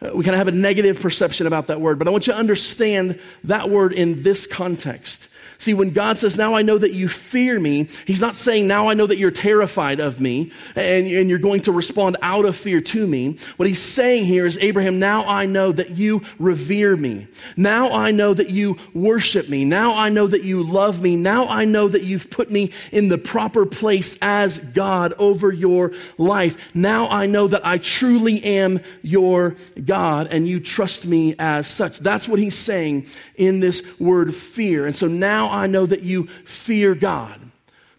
Uh, 0.01 0.11
we 0.15 0.25
kind 0.25 0.35
of 0.35 0.39
have 0.39 0.49
a 0.49 0.53
negative 0.53 1.01
perception 1.01 1.47
about 1.47 1.67
that 1.67 1.81
word, 1.81 1.99
but 1.99 2.07
I 2.07 2.11
want 2.11 2.27
you 2.27 2.33
to 2.33 2.39
understand 2.39 3.19
that 3.45 3.69
word 3.69 3.93
in 3.93 4.23
this 4.23 4.47
context. 4.47 5.29
See, 5.61 5.75
when 5.75 5.91
God 5.91 6.19
says, 6.19 6.37
now 6.37 6.55
I 6.55 6.63
know 6.63 6.79
that 6.79 6.93
you 6.93 7.09
fear 7.09 7.59
me, 7.59 7.89
He's 8.07 8.21
not 8.21 8.37
saying, 8.37 8.69
now 8.69 8.89
I 8.89 8.95
know 8.95 9.09
that 9.09 9.19
you're 9.19 9.33
terrified 9.33 9.99
of 9.99 10.21
me 10.21 10.53
and, 10.77 11.09
and 11.09 11.29
you're 11.29 11.41
going 11.41 11.63
to 11.63 11.73
respond 11.73 12.17
out 12.23 12.45
of 12.45 12.55
fear 12.55 12.81
to 12.81 13.07
me. 13.07 13.39
What 13.57 13.67
He's 13.67 13.83
saying 13.83 14.27
here 14.27 14.47
is, 14.47 14.57
Abraham, 14.59 15.01
now 15.01 15.25
I 15.25 15.47
know 15.47 15.73
that 15.73 15.91
you 15.91 16.23
revere 16.39 16.97
me. 16.97 17.27
Now 17.57 17.91
I 17.91 18.13
know 18.13 18.35
that 18.35 18.51
you 18.51 18.79
worship 18.95 19.49
me. 19.49 19.65
Now 19.65 19.99
I 19.99 20.11
know 20.11 20.29
that 20.29 20.45
you 20.45 20.63
love 20.63 21.03
me. 21.03 21.17
Now 21.17 21.47
I 21.47 21.65
know 21.65 21.89
that 21.89 22.05
you've 22.05 22.31
put 22.31 22.53
me 22.53 22.71
in 22.93 23.09
the 23.09 23.19
proper 23.19 23.67
place 23.67 24.17
as 24.23 24.61
God 24.61 25.13
over 25.19 25.53
your 25.53 25.93
life. 26.19 26.73
Now 26.73 27.09
I 27.09 27.27
know 27.27 27.49
that 27.49 27.67
I 27.67 27.79
truly 27.79 28.45
am 28.45 28.79
your 29.03 29.57
God 29.85 30.29
and 30.31 30.47
you 30.47 30.61
trust 30.61 31.05
me 31.05 31.35
as 31.37 31.67
such. 31.67 31.99
That's 31.99 32.29
what 32.29 32.39
He's 32.39 32.57
saying 32.57 33.09
in 33.35 33.59
this 33.59 33.99
word 33.99 34.33
fear. 34.37 34.87
And 34.87 34.95
so 34.95 35.09
now 35.09 35.48
I 35.49 35.67
know 35.67 35.87
that 35.87 36.03
you 36.03 36.27
fear 36.45 36.95
God 36.95 37.41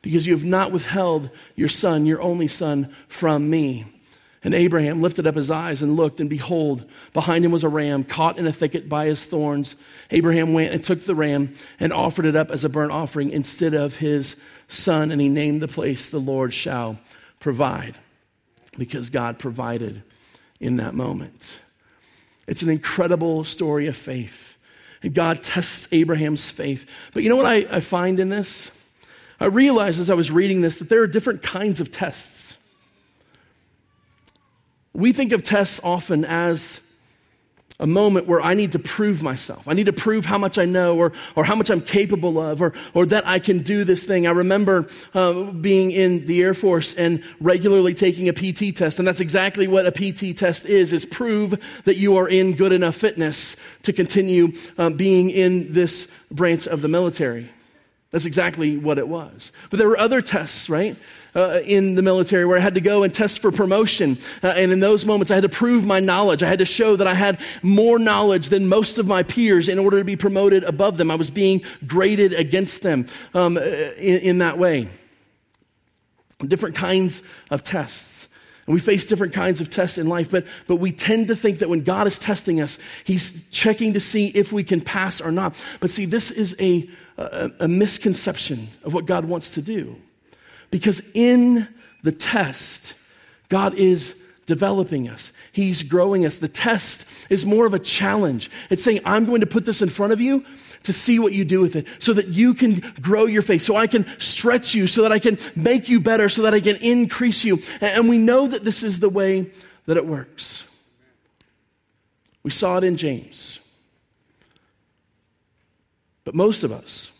because 0.02 0.26
you 0.26 0.34
have 0.34 0.46
not 0.46 0.72
withheld 0.72 1.30
your 1.56 1.70
son, 1.70 2.06
your 2.06 2.22
only 2.22 2.48
son, 2.48 2.94
from 3.08 3.50
me. 3.50 3.86
And 4.42 4.54
Abraham 4.54 5.02
lifted 5.02 5.28
up 5.28 5.36
his 5.36 5.52
eyes 5.52 5.82
and 5.82 5.98
looked, 5.98 6.22
and 6.22 6.30
behold, 6.30 6.86
behind 7.12 7.44
him 7.44 7.52
was 7.52 7.66
a 7.66 7.70
ram 7.70 8.06
caught 8.06 8.38
in 8.38 8.48
a 8.48 8.54
thicket 8.54 8.88
by 8.88 9.06
his 9.06 9.26
thorns. 9.26 9.76
Abraham 10.12 10.54
went 10.54 10.72
and 10.72 10.82
took 10.82 11.02
the 11.02 11.16
ram 11.16 11.54
and 11.80 11.92
offered 11.92 12.26
it 12.26 12.38
up 12.38 12.50
as 12.50 12.64
a 12.64 12.70
burnt 12.70 12.94
offering 12.94 13.32
instead 13.32 13.74
of 13.74 13.98
his 13.98 14.38
son, 14.70 15.12
and 15.12 15.20
he 15.20 15.28
named 15.28 15.62
the 15.62 15.68
place 15.68 16.08
the 16.08 16.20
Lord 16.20 16.54
shall 16.54 17.00
provide 17.42 17.98
because 18.78 19.10
God 19.10 19.40
provided 19.40 20.04
in 20.62 20.78
that 20.78 20.94
moment. 20.94 21.60
It's 22.48 22.62
an 22.62 22.70
incredible 22.70 23.44
story 23.44 23.88
of 23.88 23.98
faith. 23.98 24.58
And 25.02 25.14
God 25.14 25.44
tests 25.44 25.88
Abraham's 25.92 26.50
faith. 26.50 26.86
But 27.14 27.24
you 27.24 27.30
know 27.30 27.36
what 27.36 27.46
I, 27.46 27.66
I 27.70 27.80
find 27.80 28.20
in 28.20 28.30
this? 28.30 28.70
I 29.40 29.46
realized 29.46 30.00
as 30.00 30.10
I 30.10 30.16
was 30.16 30.32
reading 30.32 30.62
this 30.62 30.80
that 30.80 30.90
there 30.90 31.02
are 31.02 31.08
different 31.08 31.42
kinds 31.42 31.80
of 31.80 31.92
tests. 31.92 32.58
We 34.94 35.14
think 35.14 35.32
of 35.32 35.44
tests 35.44 35.80
often 35.84 36.26
as 36.26 36.82
a 37.80 37.88
moment 37.88 38.28
where 38.28 38.42
I 38.42 38.54
need 38.54 38.74
to 38.74 38.80
prove 38.80 39.24
myself. 39.24 39.68
I 39.68 39.74
need 39.74 39.86
to 39.86 39.94
prove 39.94 40.26
how 40.26 40.38
much 40.38 40.58
I 40.58 40.65
know 40.65 40.98
or, 40.98 41.13
or 41.36 41.46
how 41.46 41.56
much 41.56 41.70
I'm 41.70 41.82
capable 41.82 42.39
of 42.39 42.62
or, 42.62 42.74
or 42.94 43.06
that 43.06 43.26
I 43.26 43.39
can 43.39 43.60
do 43.60 43.84
this 43.86 44.04
thing. 44.04 44.28
I 44.28 44.32
remember 44.32 44.88
uh, 45.13 45.44
being 45.44 45.92
in 45.92 46.26
the 46.26 46.42
Air 46.42 46.54
Force 46.54 46.94
and 46.94 47.24
regularly 47.39 47.94
taking 47.94 48.28
a 48.28 48.34
PT 48.34 48.76
test. 48.76 49.00
And 49.00 49.08
that's 49.08 49.22
exactly 49.22 49.68
what 49.68 49.86
a 49.86 49.92
PT 49.92 50.38
test 50.38 50.65
is, 50.65 50.92
is 50.92 51.06
prove 51.06 51.58
that 51.86 51.96
you 51.96 52.18
are 52.18 52.28
in 52.28 52.56
good 52.56 52.74
enough 52.74 52.96
fitness 52.96 53.56
to 53.84 53.94
continue 53.94 54.52
uh, 54.78 54.89
being 54.89 55.30
in 55.30 55.72
this 55.72 56.12
branch 56.30 56.68
of 56.68 56.82
the 56.82 56.89
military. 56.89 57.50
That's 58.12 58.26
exactly 58.26 58.76
what 58.76 58.98
it 58.98 59.08
was. 59.08 59.52
But 59.70 59.78
there 59.78 59.88
were 59.88 60.00
other 60.00 60.22
tests, 60.22 60.70
right? 60.70 60.98
Uh, 61.36 61.60
in 61.63 61.94
the 61.94 62.02
military 62.02 62.44
where 62.44 62.58
I 62.58 62.62
had 62.62 62.74
to 62.74 62.82
go 62.82 63.04
and 63.04 63.13
test 63.13 63.39
for 63.39 63.52
promotion. 63.52 64.18
Uh, 64.42 64.48
and 64.48 64.72
in 64.72 64.80
those 64.80 65.06
moments, 65.06 65.30
I 65.30 65.36
had 65.36 65.44
to 65.44 65.50
prove 65.50 65.86
my 65.86 66.00
knowledge. 66.00 66.42
I 66.42 66.48
had 66.48 66.58
to 66.58 66.65
show 66.65 66.96
that 66.96 67.06
I 67.06 67.13
had 67.13 67.39
more 67.62 68.00
knowledge 68.00 68.50
than 68.50 68.68
most 68.68 68.98
of 68.98 69.06
my 69.06 69.22
peers 69.22 69.70
in 69.70 69.78
order 69.78 70.00
to 70.00 70.04
be 70.04 70.15
promoted 70.15 70.63
above 70.63 70.98
them. 70.98 71.12
I 71.12 71.15
was 71.15 71.30
being 71.30 71.62
graded 71.86 72.34
against 72.34 72.82
them 72.82 73.06
um, 73.36 73.60
in, 73.60 74.20
in 74.22 74.38
that 74.39 74.58
way. 74.58 74.89
Different 76.39 76.76
kinds 76.76 77.22
of 77.52 77.62
tests. 77.62 78.28
And 78.65 78.74
we 78.74 78.80
face 78.80 79.06
different 79.06 79.34
kinds 79.34 79.62
of 79.62 79.70
tests 79.70 80.00
in 80.00 80.08
life, 80.08 80.32
but, 80.32 80.48
but 80.65 80.78
we 80.78 80.92
tend 80.92 81.28
to 81.28 81.36
think 81.36 81.60
that 81.60 81.70
when 81.70 81.84
God 81.84 82.08
is 82.08 82.18
testing 82.18 82.60
us, 82.60 82.80
He's 83.04 83.48
checking 83.50 83.94
to 83.94 84.00
see 84.00 84.28
if 84.30 84.52
we 84.52 84.63
can 84.63 84.82
pass 84.82 85.22
or 85.22 85.32
not. 85.32 85.56
But 85.80 85.92
see, 85.92 86.06
this 86.06 86.32
is 86.32 86.56
a 86.60 86.89
a, 87.20 87.52
a 87.62 87.68
misconception 87.68 88.70
of 88.84 88.94
what 88.94 89.06
God 89.06 89.26
wants 89.26 89.52
to 89.52 89.62
do. 89.62 89.98
Because 90.72 91.02
in 91.14 91.68
the 92.04 92.12
test, 92.12 92.96
God 93.50 93.76
is 93.76 94.16
developing 94.46 95.08
us. 95.08 95.32
He's 95.52 95.84
growing 95.84 96.26
us. 96.26 96.38
The 96.38 96.48
test 96.48 97.06
is 97.30 97.46
more 97.46 97.66
of 97.66 97.74
a 97.74 97.80
challenge. 97.80 98.50
It's 98.70 98.84
saying, 98.84 99.02
I'm 99.06 99.26
going 99.26 99.42
to 99.42 99.48
put 99.48 99.66
this 99.66 99.82
in 99.82 99.90
front 99.90 100.14
of 100.14 100.20
you 100.20 100.44
to 100.84 100.94
see 100.94 101.20
what 101.20 101.34
you 101.34 101.46
do 101.46 101.60
with 101.60 101.76
it 101.76 101.86
so 102.00 102.14
that 102.14 102.28
you 102.28 102.54
can 102.54 102.94
grow 103.02 103.26
your 103.26 103.42
faith, 103.42 103.62
so 103.62 103.76
I 103.76 103.88
can 103.88 104.06
stretch 104.20 104.74
you, 104.74 104.88
so 104.88 105.04
that 105.04 105.12
I 105.12 105.20
can 105.20 105.38
make 105.56 105.90
you 105.90 106.00
better, 106.00 106.30
so 106.30 106.44
that 106.44 106.54
I 106.54 106.62
can 106.62 106.78
increase 106.78 107.44
you. 107.44 107.60
And 107.82 108.10
we 108.10 108.18
know 108.18 108.48
that 108.48 108.64
this 108.64 108.82
is 108.82 109.00
the 109.00 109.10
way 109.10 109.52
that 109.86 109.98
it 109.98 110.06
works. 110.06 110.66
We 112.42 112.52
saw 112.52 112.78
it 112.78 112.84
in 112.84 112.98
James. 112.98 113.60
But 116.24 116.34
most 116.34 116.64
of 116.64 116.72
us, 116.72 117.12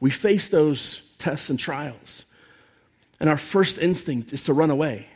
we 0.00 0.10
face 0.10 0.48
those 0.48 1.11
tests 1.22 1.48
and 1.50 1.58
trials. 1.58 2.24
And 3.20 3.30
our 3.30 3.38
first 3.38 3.78
instinct 3.78 4.32
is 4.32 4.44
to 4.44 4.52
run 4.52 4.70
away. 4.70 5.06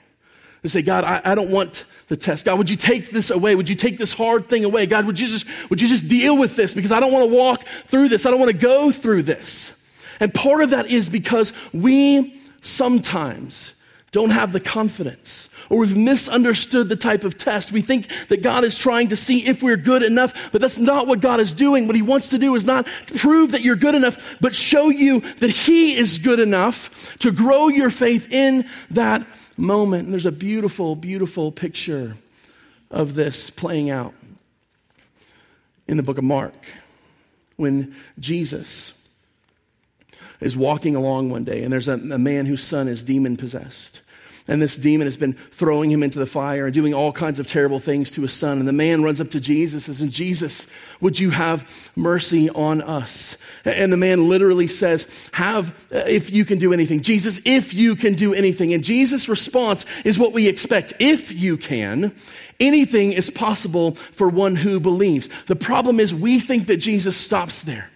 To 0.63 0.69
say, 0.69 0.83
God, 0.83 1.05
I, 1.05 1.21
I, 1.25 1.35
don't 1.35 1.51
want 1.51 1.85
the 2.09 2.17
test. 2.17 2.45
God, 2.45 2.59
would 2.59 2.71
you 2.71 2.77
take 2.77 3.11
this 3.11 3.31
away? 3.31 3.55
Would 3.55 3.69
you 3.69 3.75
take 3.75 3.99
this 3.99 4.13
hard 4.13 4.49
thing 4.49 4.65
away? 4.65 4.87
God, 4.87 5.05
would 5.07 5.19
you 5.19 5.27
just, 5.27 5.47
would 5.69 5.81
you 5.81 5.89
just 5.89 6.09
deal 6.09 6.37
with 6.37 6.57
this? 6.57 6.73
Because 6.73 6.93
I 6.93 7.01
don't 7.01 7.13
want 7.13 7.29
to 7.29 7.37
walk 7.37 7.65
through 7.87 8.09
this. 8.09 8.25
I 8.27 8.31
don't 8.31 8.41
want 8.41 8.53
to 8.53 8.59
go 8.59 8.91
through 8.91 9.25
this. 9.25 9.85
And 10.19 10.33
part 10.33 10.63
of 10.63 10.71
that 10.71 10.87
is 10.87 11.09
because 11.09 11.53
we 11.73 12.41
sometimes 12.63 13.75
don't 14.17 14.31
have 14.31 14.51
the 14.51 14.61
confidence 14.61 15.51
or 15.69 15.77
we've 15.77 15.95
misunderstood 15.95 16.89
the 16.89 16.97
type 16.97 17.23
of 17.23 17.37
test. 17.37 17.71
We 17.71 17.83
think 17.83 18.09
that 18.29 18.41
God 18.41 18.65
is 18.65 18.79
trying 18.79 19.09
to 19.09 19.17
see 19.17 19.47
if 19.47 19.63
we're 19.63 19.77
good 19.77 20.03
enough, 20.03 20.53
but 20.53 20.63
that's 20.63 20.79
not 20.79 21.07
what 21.07 21.21
God 21.21 21.39
is 21.39 21.53
doing. 21.53 21.87
What 21.87 21.97
He 21.97 22.01
wants 22.01 22.31
to 22.31 22.39
do 22.39 22.55
is 22.55 22.65
not 22.65 22.87
prove 23.19 23.51
that 23.51 23.61
you're 23.61 23.77
good 23.77 23.95
enough, 23.95 24.39
but 24.41 24.55
show 24.55 24.89
you 24.89 25.21
that 25.21 25.51
He 25.51 25.95
is 25.99 26.17
good 26.17 26.41
enough 26.41 27.19
to 27.19 27.31
grow 27.31 27.69
your 27.69 27.91
faith 27.91 28.33
in 28.33 28.67
that 28.93 29.27
moment. 29.59 30.05
And 30.05 30.15
there's 30.15 30.25
a 30.25 30.33
beautiful, 30.33 30.97
beautiful 30.97 31.53
picture 31.53 32.17
of 32.91 33.17
this 33.17 33.51
playing 33.51 33.91
out 33.91 34.15
in 35.87 35.99
the 35.99 36.03
book 36.03 36.17
of 36.17 36.25
Mark 36.25 36.55
when 37.57 37.95
Jesus 38.19 38.95
is 40.41 40.57
walking 40.57 40.97
along 40.97 41.29
one 41.29 41.45
day 41.45 41.65
and 41.65 41.71
there's 41.71 41.89
a, 41.89 41.95
a 41.95 42.19
man 42.19 42.47
whose 42.47 42.63
son 42.63 42.89
is 42.89 43.03
demon 43.03 43.37
possessed. 43.37 44.01
And 44.49 44.63
this 44.63 44.77
demon 44.77 45.09
has 45.09 45.17
been 45.17 45.33
throwing 45.33 45.91
him 45.91 46.05
into 46.05 46.21
the 46.21 46.27
fire 46.27 46.67
and 46.67 46.75
doing 46.75 46.95
all 46.95 47.11
kinds 47.11 47.41
of 47.41 47.49
terrible 47.49 47.81
things 47.81 48.13
to 48.13 48.23
his 48.23 48.33
son. 48.33 48.59
And 48.59 48.69
the 48.69 48.73
man 48.73 49.03
runs 49.03 49.21
up 49.21 49.31
to 49.31 49.41
Jesus 49.41 49.89
and 49.89 49.97
says, 49.97 50.09
Jesus, 50.11 50.67
would 51.01 51.19
you 51.19 51.31
have 51.31 51.91
mercy 51.97 52.49
on 52.51 52.81
us? 52.81 53.37
And 53.65 53.93
the 53.93 53.97
man 53.97 54.29
literally 54.29 54.69
says, 54.69 55.07
Have, 55.33 55.75
if 55.91 56.31
you 56.31 56.45
can 56.45 56.59
do 56.59 56.73
anything. 56.73 57.01
Jesus, 57.01 57.41
if 57.45 57.75
you 57.75 57.97
can 57.97 58.15
do 58.15 58.35
anything. 58.35 58.73
And 58.73 58.85
Jesus' 58.85 59.29
response 59.29 59.85
is 60.05 60.17
what 60.19 60.33
we 60.33 60.47
expect. 60.47 60.93
If 61.01 61.33
you 61.33 61.57
can, 61.57 62.15
anything 62.61 63.13
is 63.13 63.31
possible 63.31 63.97
for 63.97 64.29
one 64.29 64.55
who 64.55 64.79
believes. 64.79 65.29
The 65.47 65.57
problem 65.57 65.99
is 65.99 66.15
we 66.15 66.39
think 66.39 66.67
that 66.67 66.77
Jesus 66.77 67.17
stops 67.17 67.63
there. 67.63 67.91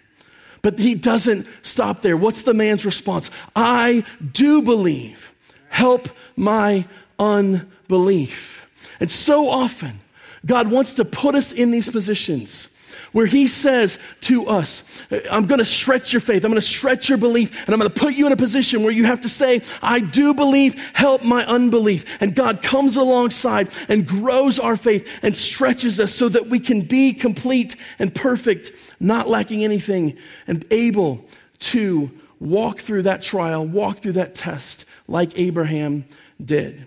But 0.62 0.78
he 0.78 0.94
doesn't 0.94 1.46
stop 1.62 2.02
there. 2.02 2.16
What's 2.16 2.42
the 2.42 2.54
man's 2.54 2.84
response? 2.84 3.30
I 3.54 4.04
do 4.32 4.62
believe. 4.62 5.32
Help 5.70 6.08
my 6.36 6.84
unbelief. 7.18 8.66
And 9.00 9.10
so 9.10 9.48
often, 9.48 10.00
God 10.44 10.70
wants 10.70 10.94
to 10.94 11.04
put 11.04 11.34
us 11.34 11.52
in 11.52 11.70
these 11.70 11.88
positions 11.88 12.68
where 13.12 13.26
he 13.26 13.46
says 13.46 13.98
to 14.20 14.46
us, 14.46 14.82
I'm 15.30 15.46
going 15.46 15.58
to 15.58 15.64
stretch 15.64 16.12
your 16.12 16.20
faith. 16.20 16.44
I'm 16.44 16.50
going 16.50 16.60
to 16.60 16.66
stretch 16.66 17.08
your 17.08 17.18
belief 17.18 17.50
and 17.66 17.74
I'm 17.74 17.80
going 17.80 17.90
to 17.90 18.00
put 18.00 18.14
you 18.14 18.26
in 18.26 18.32
a 18.32 18.36
position 18.36 18.82
where 18.82 18.92
you 18.92 19.04
have 19.04 19.22
to 19.22 19.28
say, 19.28 19.62
I 19.82 20.00
do 20.00 20.34
believe, 20.34 20.74
help 20.92 21.24
my 21.24 21.44
unbelief. 21.44 22.04
And 22.20 22.34
God 22.34 22.62
comes 22.62 22.96
alongside 22.96 23.72
and 23.88 24.06
grows 24.06 24.58
our 24.58 24.76
faith 24.76 25.08
and 25.22 25.36
stretches 25.36 25.98
us 25.98 26.14
so 26.14 26.28
that 26.28 26.48
we 26.48 26.60
can 26.60 26.82
be 26.82 27.12
complete 27.12 27.76
and 27.98 28.14
perfect, 28.14 28.72
not 29.00 29.28
lacking 29.28 29.64
anything 29.64 30.16
and 30.46 30.64
able 30.70 31.24
to 31.60 32.10
walk 32.38 32.80
through 32.80 33.02
that 33.02 33.22
trial, 33.22 33.66
walk 33.66 33.98
through 33.98 34.12
that 34.12 34.34
test 34.34 34.84
like 35.10 35.36
Abraham 35.38 36.06
did. 36.42 36.86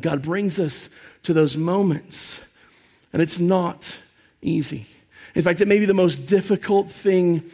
God 0.00 0.22
brings 0.22 0.58
us 0.58 0.88
to 1.22 1.32
those 1.32 1.56
moments 1.56 2.40
and 3.12 3.22
it's 3.22 3.38
not 3.38 3.98
easy. 4.42 4.86
In 5.34 5.42
fact, 5.42 5.60
it 5.60 5.68
may 5.68 5.78
be 5.78 5.86
the 5.86 5.94
most 5.94 6.26
difficult 6.26 6.90
thing 6.90 7.48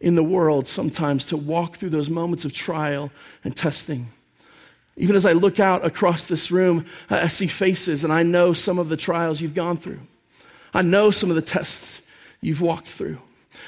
in 0.00 0.16
the 0.16 0.22
world 0.22 0.66
sometimes 0.66 1.26
to 1.26 1.36
walk 1.36 1.76
through 1.76 1.90
those 1.90 2.10
moments 2.10 2.44
of 2.44 2.52
trial 2.52 3.10
and 3.44 3.56
testing. 3.56 4.08
Even 4.96 5.14
as 5.14 5.24
I 5.24 5.32
look 5.32 5.60
out 5.60 5.86
across 5.86 6.26
this 6.26 6.50
room, 6.50 6.84
I 7.08 7.28
see 7.28 7.46
faces 7.46 8.04
and 8.04 8.12
I 8.12 8.24
know 8.24 8.52
some 8.52 8.78
of 8.78 8.88
the 8.88 8.96
trials 8.96 9.40
you've 9.40 9.54
gone 9.54 9.76
through. 9.76 10.00
I 10.74 10.82
know 10.82 11.10
some 11.10 11.30
of 11.30 11.36
the 11.36 11.42
tests 11.42 12.00
you've 12.40 12.60
walked 12.60 12.88
through. 12.88 13.18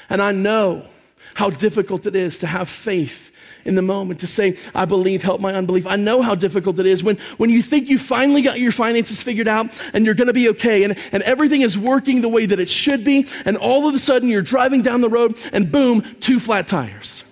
And 0.09 0.21
I 0.21 0.33
know 0.33 0.85
how 1.33 1.49
difficult 1.49 2.05
it 2.05 2.15
is 2.15 2.39
to 2.39 2.47
have 2.47 2.67
faith 2.67 3.30
in 3.65 3.75
the 3.75 3.81
moment 3.81 4.19
to 4.21 4.27
say, 4.27 4.57
I 4.73 4.85
believe, 4.85 5.23
help 5.23 5.41
my 5.41 5.53
unbelief. 5.53 5.85
I 5.85 5.95
know 5.95 6.21
how 6.21 6.35
difficult 6.35 6.79
it 6.79 6.85
is 6.85 7.03
when, 7.03 7.17
when 7.37 7.49
you 7.49 7.61
think 7.61 7.89
you 7.89 7.97
finally 7.97 8.41
got 8.41 8.59
your 8.59 8.71
finances 8.71 9.21
figured 9.21 9.47
out 9.47 9.69
and 9.93 10.05
you're 10.05 10.15
going 10.15 10.27
to 10.27 10.33
be 10.33 10.49
okay 10.49 10.83
and, 10.83 10.97
and 11.11 11.23
everything 11.23 11.61
is 11.61 11.77
working 11.77 12.21
the 12.21 12.29
way 12.29 12.45
that 12.45 12.59
it 12.59 12.69
should 12.69 13.03
be. 13.03 13.27
And 13.45 13.57
all 13.57 13.87
of 13.87 13.95
a 13.95 13.99
sudden 13.99 14.29
you're 14.29 14.41
driving 14.41 14.81
down 14.81 15.01
the 15.01 15.09
road 15.09 15.37
and 15.51 15.71
boom, 15.71 16.01
two 16.19 16.39
flat 16.39 16.67
tires. 16.67 17.23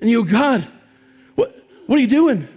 And 0.00 0.10
you 0.10 0.24
go, 0.24 0.30
God, 0.30 0.66
what, 1.34 1.64
what 1.86 1.96
are 1.96 2.02
you 2.02 2.06
doing? 2.06 2.48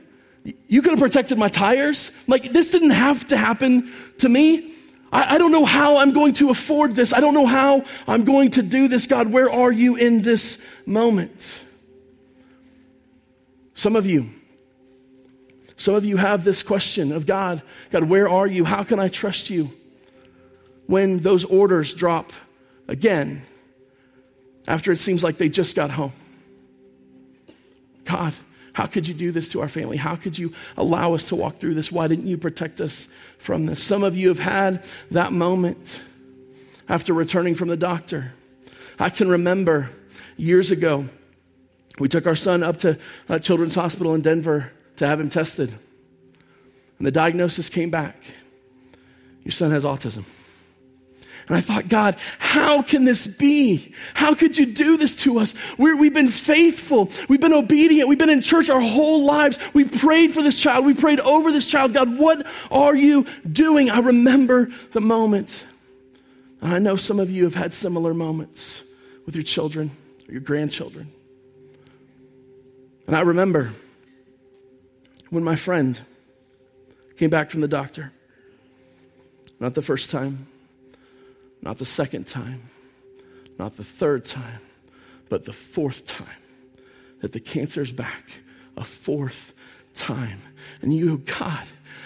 You 0.68 0.82
could 0.82 0.92
have 0.92 1.00
protected 1.00 1.38
my 1.38 1.50
tires. 1.50 2.12
Like, 2.28 2.54
this 2.54 2.72
didn't 2.72 2.92
have 2.92 3.28
to 3.28 3.38
happen 3.38 3.92
to 4.20 4.30
me. 4.30 4.74
I, 5.12 5.36
I, 5.36 5.38
don't 5.38 5.52
know 5.52 5.66
how 5.66 5.98
I'm 5.98 6.12
going 6.12 6.34
to 6.34 6.50
afford 6.50 6.94
this. 6.94 7.14
I 7.14 7.20
don't 7.20 7.34
know 7.34 7.46
how 7.46 7.84
I'm 8.08 8.24
going 8.24 8.52
to 8.52 8.62
do 8.62 8.88
this. 8.88 9.08
God, 9.08 9.32
where 9.32 9.52
are 9.52 9.72
you 9.72 9.96
in 9.96 10.22
this 10.22 10.64
moment? 10.86 11.64
Some 13.80 13.96
of 13.96 14.06
you, 14.06 14.30
some 15.78 15.96
of 15.96 16.04
you 16.04 16.18
have 16.18 16.44
this 16.44 16.62
question 16.64 17.14
of 17.14 17.26
God, 17.26 17.62
God, 17.92 18.04
where 18.04 18.28
are 18.28 18.46
you? 18.46 18.66
How 18.66 18.84
can 18.84 19.00
I 19.00 19.08
trust 19.08 19.50
you? 19.50 19.72
When 20.88 21.20
those 21.20 21.46
orders 21.46 21.94
drop 21.94 22.34
again 22.90 23.42
after 24.68 24.92
it 24.92 24.98
seems 24.98 25.24
like 25.24 25.38
they 25.38 25.48
just 25.48 25.78
got 25.78 25.92
home. 25.92 26.12
God, 28.04 28.34
how 28.74 28.86
could 28.86 29.08
you 29.08 29.14
do 29.14 29.32
this 29.32 29.48
to 29.54 29.62
our 29.62 29.70
family? 29.70 29.96
How 29.96 30.18
could 30.18 30.38
you 30.38 30.52
allow 30.76 31.14
us 31.14 31.30
to 31.30 31.38
walk 31.38 31.60
through 31.60 31.76
this? 31.76 31.90
Why 31.90 32.10
didn't 32.10 32.28
you 32.28 32.38
protect 32.38 32.82
us 32.82 33.08
from 33.38 33.66
this? 33.66 33.82
Some 33.82 34.04
of 34.04 34.18
you 34.18 34.28
have 34.28 34.40
had 34.40 34.84
that 35.12 35.32
moment 35.32 36.02
after 36.90 37.14
returning 37.14 37.56
from 37.56 37.70
the 37.70 37.78
doctor. 37.78 38.34
I 39.00 39.10
can 39.10 39.30
remember 39.30 39.90
years 40.36 40.70
ago 40.70 41.08
we 42.00 42.08
took 42.08 42.28
our 42.28 42.36
son 42.36 42.64
up 42.64 42.78
to 42.80 42.98
uh, 43.28 43.40
Children's 43.40 43.76
Hospital 43.76 44.14
in 44.16 44.22
Denver 44.22 44.72
to 44.98 45.08
have 45.08 45.20
him 45.20 45.30
tested. 45.30 45.74
And 46.98 47.08
the 47.08 47.12
diagnosis 47.12 47.70
came 47.70 47.90
back 47.90 48.16
your 49.44 49.52
son 49.52 49.72
has 49.72 49.84
autism. 49.84 50.26
And 51.48 51.58
I 51.58 51.62
thought, 51.62 51.88
God, 51.88 52.18
how 52.38 52.84
can 52.84 53.06
this 53.06 53.26
be? 53.26 53.96
How 54.14 54.36
could 54.36 54.56
you 54.56 54.68
do 54.68 54.98
this 54.98 55.16
to 55.24 55.40
us? 55.40 55.56
we 55.80 55.90
have 55.90 56.14
been 56.14 56.30
faithful. 56.30 57.10
We've 57.28 57.42
been 57.42 57.54
obedient. 57.54 58.08
We've 58.08 58.20
been 58.20 58.30
in 58.30 58.42
church 58.42 58.70
our 58.70 58.80
whole 58.80 59.26
lives. 59.26 59.58
We've 59.74 59.92
prayed 59.92 60.36
for 60.36 60.44
this 60.44 60.62
child. 60.62 60.86
We've 60.86 61.00
prayed 61.00 61.20
over 61.22 61.52
this 61.52 61.68
child. 61.68 61.94
God, 61.94 62.20
what 62.20 62.46
are 62.70 62.96
you 62.96 63.26
doing? 63.52 63.90
I 63.90 63.98
remember 63.98 64.70
the 64.92 65.02
moment. 65.02 65.66
And 66.62 66.72
I 66.72 66.78
know 66.78 66.96
some 66.96 67.20
of 67.20 67.32
you 67.32 67.46
have 67.46 67.56
had 67.56 67.74
similar 67.74 68.14
moments 68.14 68.84
with 69.26 69.36
your 69.36 69.44
children 69.44 69.90
or 70.28 70.34
your 70.34 70.42
grandchildren. 70.42 71.12
And 73.10 73.18
I 73.18 73.22
remember 73.22 73.74
when 75.32 75.44
my 75.44 75.56
friend 75.56 76.00
came 77.18 77.32
back 77.32 77.50
from 77.50 77.62
the 77.62 77.68
doctor. 77.68 78.14
Not 79.60 79.74
the 79.74 79.82
first 79.82 80.12
time, 80.12 80.46
not 81.60 81.80
the 81.80 81.86
second 81.86 82.28
time, 82.28 82.70
not 83.58 83.78
the 83.78 83.84
third 83.84 84.26
time, 84.26 84.62
but 85.28 85.44
the 85.46 85.54
fourth 85.54 86.06
time 86.06 86.28
that 87.22 87.32
the 87.32 87.40
cancer's 87.40 87.92
back. 87.92 88.30
A 88.78 88.84
fourth 88.84 89.56
time. 89.96 90.42
And 90.84 90.94
you, 90.94 91.18
God, 91.18 91.66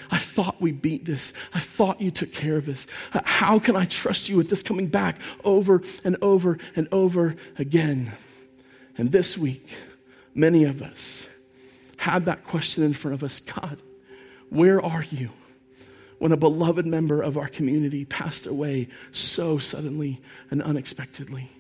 I 0.10 0.20
thought 0.20 0.62
we 0.62 0.72
beat 0.72 1.04
this. 1.04 1.34
I 1.54 1.60
thought 1.60 2.00
you 2.00 2.12
took 2.12 2.32
care 2.32 2.56
of 2.56 2.66
this. 2.66 2.88
How 3.12 3.60
can 3.60 3.76
I 3.76 3.84
trust 3.84 4.30
you 4.30 4.38
with 4.38 4.50
this 4.50 4.64
coming 4.64 4.88
back 4.88 5.20
over 5.44 5.82
and 6.06 6.16
over 6.22 6.60
and 6.78 6.88
over 6.94 7.36
again? 7.58 8.14
And 8.98 9.12
this 9.12 9.38
week, 9.38 9.76
Many 10.36 10.64
of 10.64 10.82
us 10.82 11.28
had 11.98 12.26
that 12.26 12.44
question 12.44 12.84
in 12.84 12.94
front 12.94 13.14
of 13.14 13.24
us 13.24 13.40
God, 13.40 13.82
where 14.50 14.84
are 14.84 15.04
you? 15.04 15.30
When 16.20 16.32
a 16.32 16.38
beloved 16.38 16.86
member 16.86 17.22
of 17.22 17.38
our 17.38 17.48
community 17.48 18.06
passed 18.06 18.46
away 18.46 18.88
so 19.12 19.58
suddenly 19.58 20.22
and 20.52 20.62
unexpectedly. 20.62 21.52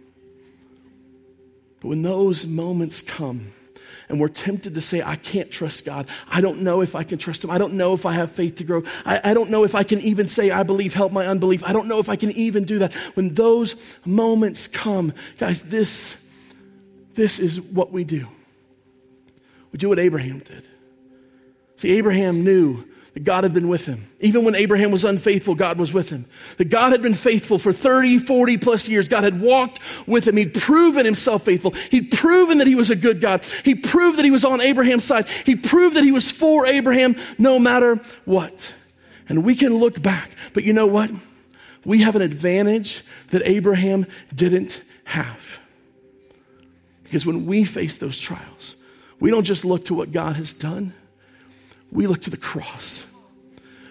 But 1.81 1.89
when 1.89 2.01
those 2.01 2.45
moments 2.45 3.01
come, 3.01 3.51
and 4.09 4.19
we're 4.19 4.27
tempted 4.27 4.75
to 4.75 4.81
say, 4.81 5.01
I 5.01 5.15
can't 5.15 5.49
trust 5.49 5.85
God. 5.85 6.07
I 6.29 6.41
don't 6.41 6.61
know 6.61 6.81
if 6.81 6.95
I 6.95 7.03
can 7.03 7.17
trust 7.17 7.43
Him. 7.43 7.51
I 7.51 7.57
don't 7.57 7.73
know 7.73 7.93
if 7.93 8.05
I 8.05 8.13
have 8.13 8.31
faith 8.31 8.55
to 8.55 8.63
grow. 8.63 8.83
I, 9.05 9.21
I, 9.23 9.33
don't 9.33 9.49
know 9.49 9.63
if 9.63 9.75
I 9.75 9.83
can 9.83 9.99
even 10.01 10.27
say, 10.27 10.51
I 10.51 10.63
believe, 10.63 10.93
help 10.93 11.11
my 11.11 11.25
unbelief. 11.25 11.63
I 11.63 11.73
don't 11.73 11.87
know 11.87 11.99
if 11.99 12.09
I 12.09 12.15
can 12.15 12.31
even 12.31 12.63
do 12.65 12.79
that. 12.79 12.93
When 13.15 13.33
those 13.33 13.75
moments 14.05 14.67
come, 14.67 15.13
guys, 15.37 15.61
this, 15.61 16.15
this 17.15 17.39
is 17.39 17.59
what 17.59 17.91
we 17.91 18.03
do. 18.03 18.27
We 19.73 19.79
do 19.79 19.89
what 19.89 19.99
Abraham 19.99 20.39
did. 20.39 20.65
See, 21.75 21.91
Abraham 21.97 22.45
knew 22.45 22.85
that 23.13 23.23
God 23.23 23.43
had 23.43 23.53
been 23.53 23.67
with 23.67 23.85
him. 23.85 24.07
Even 24.19 24.45
when 24.45 24.55
Abraham 24.55 24.91
was 24.91 25.03
unfaithful, 25.03 25.55
God 25.55 25.77
was 25.77 25.93
with 25.93 26.09
him. 26.09 26.25
That 26.57 26.69
God 26.69 26.91
had 26.91 27.01
been 27.01 27.13
faithful 27.13 27.57
for 27.57 27.73
30, 27.73 28.19
40 28.19 28.57
plus 28.57 28.87
years. 28.87 29.07
God 29.07 29.23
had 29.23 29.41
walked 29.41 29.79
with 30.07 30.27
him. 30.27 30.37
He'd 30.37 30.53
proven 30.53 31.05
himself 31.05 31.43
faithful. 31.43 31.71
He'd 31.89 32.11
proven 32.11 32.59
that 32.59 32.67
he 32.67 32.75
was 32.75 32.89
a 32.89 32.95
good 32.95 33.19
God. 33.19 33.43
He 33.63 33.75
proved 33.75 34.17
that 34.17 34.25
he 34.25 34.31
was 34.31 34.45
on 34.45 34.61
Abraham's 34.61 35.03
side. 35.03 35.27
He 35.45 35.55
proved 35.55 35.95
that 35.95 36.03
he 36.03 36.11
was 36.11 36.31
for 36.31 36.65
Abraham 36.65 37.15
no 37.37 37.59
matter 37.59 37.99
what. 38.25 38.73
And 39.27 39.43
we 39.43 39.55
can 39.55 39.75
look 39.75 40.01
back. 40.01 40.31
But 40.53 40.63
you 40.63 40.73
know 40.73 40.87
what? 40.87 41.11
We 41.85 42.01
have 42.01 42.15
an 42.15 42.21
advantage 42.21 43.03
that 43.29 43.41
Abraham 43.45 44.05
didn't 44.33 44.83
have. 45.05 45.59
Because 47.03 47.25
when 47.25 47.45
we 47.45 47.63
face 47.63 47.97
those 47.97 48.19
trials, 48.19 48.75
we 49.23 49.31
don't 49.31 49.45
just 49.45 49.63
look 49.63 49.85
to 49.85 49.93
what 49.93 50.11
God 50.11 50.35
has 50.35 50.53
done, 50.53 50.93
we 51.93 52.07
look 52.07 52.23
to 52.23 52.29
the 52.29 52.35
cross. 52.35 53.05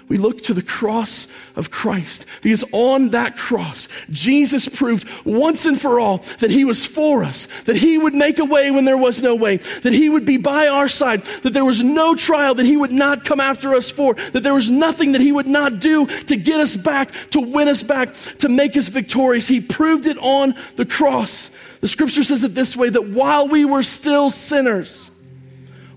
We 0.06 0.18
look 0.18 0.42
to 0.42 0.52
the 0.52 0.60
cross 0.60 1.26
of 1.56 1.70
Christ 1.70 2.26
because 2.42 2.62
on 2.70 3.10
that 3.10 3.38
cross, 3.38 3.88
Jesus 4.10 4.68
proved 4.68 5.08
once 5.24 5.64
and 5.64 5.80
for 5.80 5.98
all 5.98 6.18
that 6.40 6.50
He 6.50 6.66
was 6.66 6.84
for 6.84 7.24
us, 7.24 7.46
that 7.62 7.76
He 7.76 7.96
would 7.96 8.12
make 8.12 8.40
a 8.40 8.44
way 8.44 8.70
when 8.70 8.84
there 8.84 8.98
was 8.98 9.22
no 9.22 9.34
way, 9.34 9.56
that 9.56 9.94
He 9.94 10.10
would 10.10 10.26
be 10.26 10.36
by 10.36 10.68
our 10.68 10.86
side, 10.86 11.22
that 11.44 11.54
there 11.54 11.64
was 11.64 11.80
no 11.80 12.14
trial 12.14 12.54
that 12.56 12.66
He 12.66 12.76
would 12.76 12.92
not 12.92 13.24
come 13.24 13.40
after 13.40 13.74
us 13.74 13.90
for, 13.90 14.12
that 14.12 14.42
there 14.42 14.52
was 14.52 14.68
nothing 14.68 15.12
that 15.12 15.22
He 15.22 15.32
would 15.32 15.48
not 15.48 15.80
do 15.80 16.08
to 16.24 16.36
get 16.36 16.60
us 16.60 16.76
back, 16.76 17.10
to 17.30 17.40
win 17.40 17.68
us 17.68 17.82
back, 17.82 18.12
to 18.40 18.50
make 18.50 18.76
us 18.76 18.88
victorious. 18.88 19.48
He 19.48 19.62
proved 19.62 20.06
it 20.06 20.18
on 20.18 20.54
the 20.76 20.84
cross. 20.84 21.50
The 21.80 21.88
scripture 21.88 22.22
says 22.22 22.42
it 22.42 22.54
this 22.54 22.76
way 22.76 22.90
that 22.90 23.08
while 23.08 23.48
we 23.48 23.64
were 23.64 23.82
still 23.82 24.28
sinners, 24.28 25.08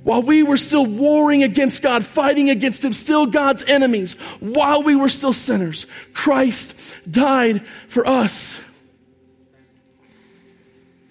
while 0.05 0.21
we 0.21 0.43
were 0.43 0.55
still 0.55 0.85
warring 0.85 1.41
against 1.41 1.81
God, 1.81 2.05
fighting 2.05 2.51
against 2.51 2.85
Him, 2.85 2.93
still 2.93 3.25
God's 3.25 3.63
enemies, 3.63 4.13
while 4.39 4.83
we 4.83 4.95
were 4.95 5.09
still 5.09 5.33
sinners, 5.33 5.87
Christ 6.13 6.79
died 7.09 7.65
for 7.87 8.07
us. 8.07 8.61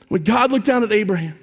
When 0.06 0.22
God 0.22 0.52
looked 0.52 0.64
down 0.64 0.84
at 0.84 0.92
Abraham 0.92 1.36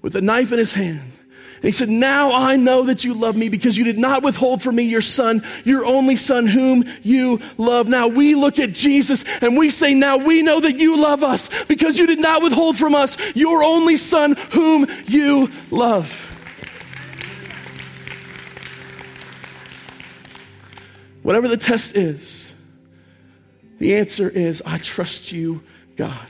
with 0.00 0.14
a 0.14 0.20
knife 0.20 0.52
in 0.52 0.60
his 0.60 0.72
hand, 0.72 1.00
and 1.00 1.64
he 1.64 1.72
said, 1.72 1.88
Now 1.88 2.32
I 2.34 2.54
know 2.54 2.84
that 2.84 3.02
you 3.02 3.14
love 3.14 3.36
me 3.36 3.48
because 3.48 3.76
you 3.76 3.82
did 3.82 3.98
not 3.98 4.22
withhold 4.22 4.62
from 4.62 4.76
me 4.76 4.84
your 4.84 5.02
son, 5.02 5.44
your 5.64 5.84
only 5.84 6.14
son, 6.14 6.46
whom 6.46 6.84
you 7.02 7.40
love. 7.58 7.88
Now 7.88 8.06
we 8.06 8.36
look 8.36 8.60
at 8.60 8.72
Jesus 8.72 9.24
and 9.42 9.56
we 9.58 9.70
say, 9.70 9.92
Now 9.92 10.18
we 10.18 10.42
know 10.42 10.60
that 10.60 10.78
you 10.78 11.02
love 11.02 11.24
us 11.24 11.50
because 11.64 11.98
you 11.98 12.06
did 12.06 12.20
not 12.20 12.44
withhold 12.44 12.78
from 12.78 12.94
us 12.94 13.16
your 13.34 13.64
only 13.64 13.96
son, 13.96 14.36
whom 14.52 14.86
you 15.08 15.50
love. 15.72 16.29
Whatever 21.22 21.48
the 21.48 21.56
test 21.56 21.96
is, 21.96 22.52
The 23.78 23.96
answer 23.96 24.28
is 24.28 24.62
I 24.66 24.76
trust 24.78 25.32
you, 25.32 25.62
God. 25.96 26.28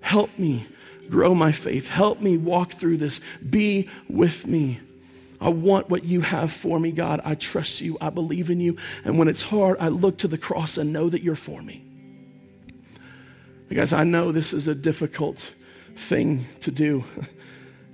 Help 0.00 0.38
me 0.38 0.66
grow 1.10 1.34
my 1.34 1.50
faith. 1.52 1.88
Help 1.88 2.20
me 2.20 2.38
walk 2.38 2.72
through 2.74 2.98
this. 2.98 3.20
Be 3.48 3.88
with 4.08 4.46
me. 4.46 4.80
I 5.40 5.48
want 5.48 5.90
what 5.90 6.04
you 6.04 6.20
have 6.20 6.52
for 6.52 6.78
me, 6.78 6.92
God. 6.92 7.20
I 7.24 7.34
trust 7.34 7.80
you. 7.80 7.98
I 8.00 8.10
believe 8.10 8.50
in 8.50 8.60
you. 8.60 8.76
And 9.04 9.18
when 9.18 9.28
it's 9.28 9.42
hard, 9.42 9.78
I 9.80 9.88
look 9.88 10.18
to 10.18 10.28
the 10.28 10.38
cross 10.38 10.78
and 10.78 10.92
know 10.92 11.10
that 11.10 11.22
you're 11.22 11.34
for 11.34 11.60
me. 11.60 11.84
Because 13.68 13.92
I 13.92 14.04
know 14.04 14.30
this 14.30 14.52
is 14.52 14.68
a 14.68 14.74
difficult 14.74 15.52
thing 15.96 16.46
to 16.60 16.70
do. 16.70 17.04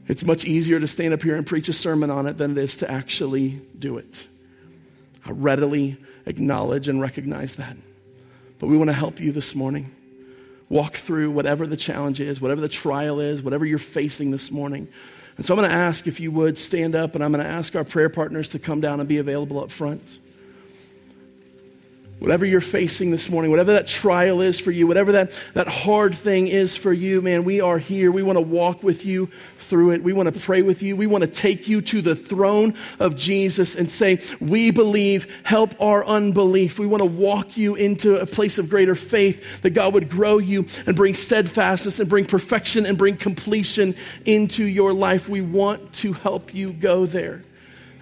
It's 0.09 0.25
much 0.25 0.45
easier 0.45 0.81
to 0.81 0.89
stand 0.89 1.15
up 1.15 1.23
here 1.23 1.37
and 1.37 1.47
preach 1.47 1.69
a 1.69 1.73
sermon 1.73 2.11
on 2.11 2.27
it 2.27 2.37
than 2.37 2.51
it 2.51 2.59
is 2.59 2.79
to 2.79 2.91
actually 2.91 3.61
do 3.79 3.97
it. 3.97 4.27
Readily 5.33 5.97
acknowledge 6.27 6.89
and 6.89 7.01
recognize 7.01 7.57
that. 7.57 7.77
But 8.59 8.69
we 8.69 8.77
want 8.77 8.89
to 8.89 8.95
help 8.95 9.21
you 9.21 9.33
this 9.33 9.55
morning. 9.55 9.95
Walk 10.69 10.97
through 10.97 11.31
whatever 11.31 11.67
the 11.67 11.77
challenge 11.77 12.21
is, 12.21 12.41
whatever 12.41 12.61
the 12.61 12.69
trial 12.69 13.19
is, 13.21 13.43
whatever 13.43 13.65
you're 13.67 13.79
facing 13.79 14.31
this 14.31 14.51
morning. 14.51 14.87
And 15.37 15.47
so 15.47 15.55
I'm 15.55 15.59
going 15.59 15.71
to 15.71 15.75
ask 15.75 16.07
if 16.07 16.21
you 16.21 16.31
would 16.31 16.59
stand 16.59 16.95
up, 16.95 17.15
and 17.15 17.25
I'm 17.25 17.33
going 17.33 17.45
to 17.45 17.51
ask 17.51 17.75
our 17.75 17.85
prayer 17.85 18.09
partners 18.09 18.51
to 18.51 18.59
come 18.59 18.81
down 18.81 19.01
and 19.01 19.09
be 19.09 19.19
available 19.19 19.61
up 19.61 19.71
front. 19.71 20.19
Whatever 22.21 22.45
you're 22.45 22.61
facing 22.61 23.11
this 23.11 23.31
morning, 23.31 23.51
whatever 23.51 23.73
that 23.73 23.87
trial 23.87 24.43
is 24.43 24.61
for 24.61 24.71
you, 24.71 24.87
whatever 24.87 25.13
that, 25.13 25.33
that 25.55 25.69
hard 25.69 26.15
thing 26.15 26.49
is 26.49 26.77
for 26.77 26.93
you, 26.93 27.23
man, 27.23 27.45
we 27.45 27.63
are 27.63 27.79
here. 27.79 28.13
We 28.13 28.23
want 28.23 28.37
to 28.37 28.43
walk 28.43 28.83
with 28.83 29.07
you 29.07 29.31
through 29.59 29.93
it. 29.93 30.03
We 30.03 30.13
want 30.13 30.31
to 30.31 30.39
pray 30.39 30.61
with 30.61 30.83
you. 30.83 30.97
We 30.97 31.07
want 31.07 31.25
to 31.25 31.31
take 31.31 31.67
you 31.67 31.81
to 31.81 32.03
the 32.03 32.15
throne 32.15 32.75
of 32.99 33.17
Jesus 33.17 33.75
and 33.75 33.91
say, 33.91 34.21
We 34.39 34.71
believe, 34.71 35.35
help 35.45 35.75
our 35.81 36.05
unbelief. 36.05 36.79
We 36.79 36.87
want 36.87 37.01
to 37.01 37.09
walk 37.09 37.57
you 37.57 37.75
into 37.75 38.17
a 38.17 38.27
place 38.27 38.59
of 38.59 38.69
greater 38.69 38.95
faith 38.95 39.63
that 39.63 39.71
God 39.71 39.95
would 39.95 40.11
grow 40.11 40.37
you 40.37 40.67
and 40.85 40.95
bring 40.95 41.15
steadfastness 41.15 42.01
and 42.01 42.09
bring 42.11 42.27
perfection 42.27 42.85
and 42.85 42.99
bring 42.99 43.17
completion 43.17 43.95
into 44.27 44.65
your 44.65 44.93
life. 44.93 45.27
We 45.27 45.41
want 45.41 45.95
to 45.95 46.13
help 46.13 46.53
you 46.53 46.75
go 46.75 47.07
there. 47.07 47.43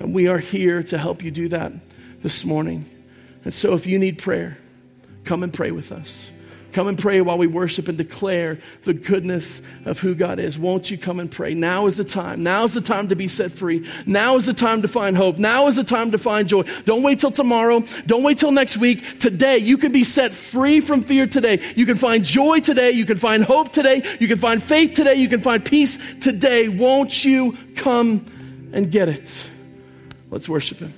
And 0.01 0.13
we 0.13 0.27
are 0.27 0.39
here 0.39 0.83
to 0.83 0.99
help 0.99 1.23
you 1.23 1.31
do 1.31 1.51
that 1.51 1.73
this 2.21 2.45
morning. 2.45 2.98
And 3.49 3.55
so 3.55 3.73
if 3.73 3.87
you 3.87 3.99
need 3.99 4.19
prayer, 4.19 4.59
come 5.25 5.43
and 5.43 5.51
pray 5.51 5.71
with 5.71 5.91
us. 5.91 6.31
Come 6.75 6.87
and 6.87 6.99
pray 6.99 7.23
while 7.23 7.39
we 7.39 7.47
worship 7.47 7.89
and 7.89 7.97
declare 7.97 8.59
the 8.85 8.93
goodness 8.93 9.63
of 9.87 9.99
who 9.99 10.15
God 10.15 10.39
is. 10.39 10.59
Won't 10.59 10.91
you 10.91 10.99
come 10.99 11.19
and 11.19 11.31
pray? 11.31 11.55
Now 11.55 11.87
is 11.87 11.97
the 11.97 12.05
time. 12.05 12.43
Now 12.43 12.65
is 12.65 12.75
the 12.75 12.83
time 12.83 13.09
to 13.09 13.17
be 13.17 13.27
set 13.27 13.51
free. 13.51 13.89
Now 14.05 14.37
is 14.37 14.45
the 14.45 14.53
time 14.53 14.83
to 14.83 14.89
find 14.89 15.17
hope. 15.17 15.39
Now 15.39 15.67
is 15.69 15.77
the 15.77 15.83
time 15.83 16.11
to 16.11 16.19
find 16.19 16.47
joy. 16.47 16.65
Don't 16.85 17.03
wait 17.03 17.21
till 17.21 17.31
tomorrow. 17.31 17.85
Don't 18.05 18.23
wait 18.23 18.37
till 18.37 18.53
next 18.53 18.77
week. 18.77 19.19
Today, 19.19 19.57
you 19.57 19.79
can 19.79 19.93
be 19.93 20.05
set 20.05 20.33
free 20.33 20.81
from 20.81 21.03
fear 21.03 21.27
today. 21.27 21.73
You 21.75 21.87
can 21.87 21.97
find 21.97 22.27
joy 22.27 22.61
today. 22.61 22.91
You 22.91 23.07
can 23.07 23.17
find 23.17 23.43
hope 23.43 23.73
today. 23.73 24.07
You 24.21 24.29
can 24.29 24.37
find 24.37 24.63
faith 24.63 24.93
today. 24.93 25.15
You 25.15 25.29
can 25.29 25.41
find 25.41 25.65
peace 25.65 25.99
today. 26.21 26.69
Won't 26.69 27.25
you 27.25 27.57
come 27.77 28.27
and 28.75 28.91
get 28.91 29.09
it? 29.09 29.47
Let's 30.31 30.51
worship 30.51 30.81
Him. 30.81 30.93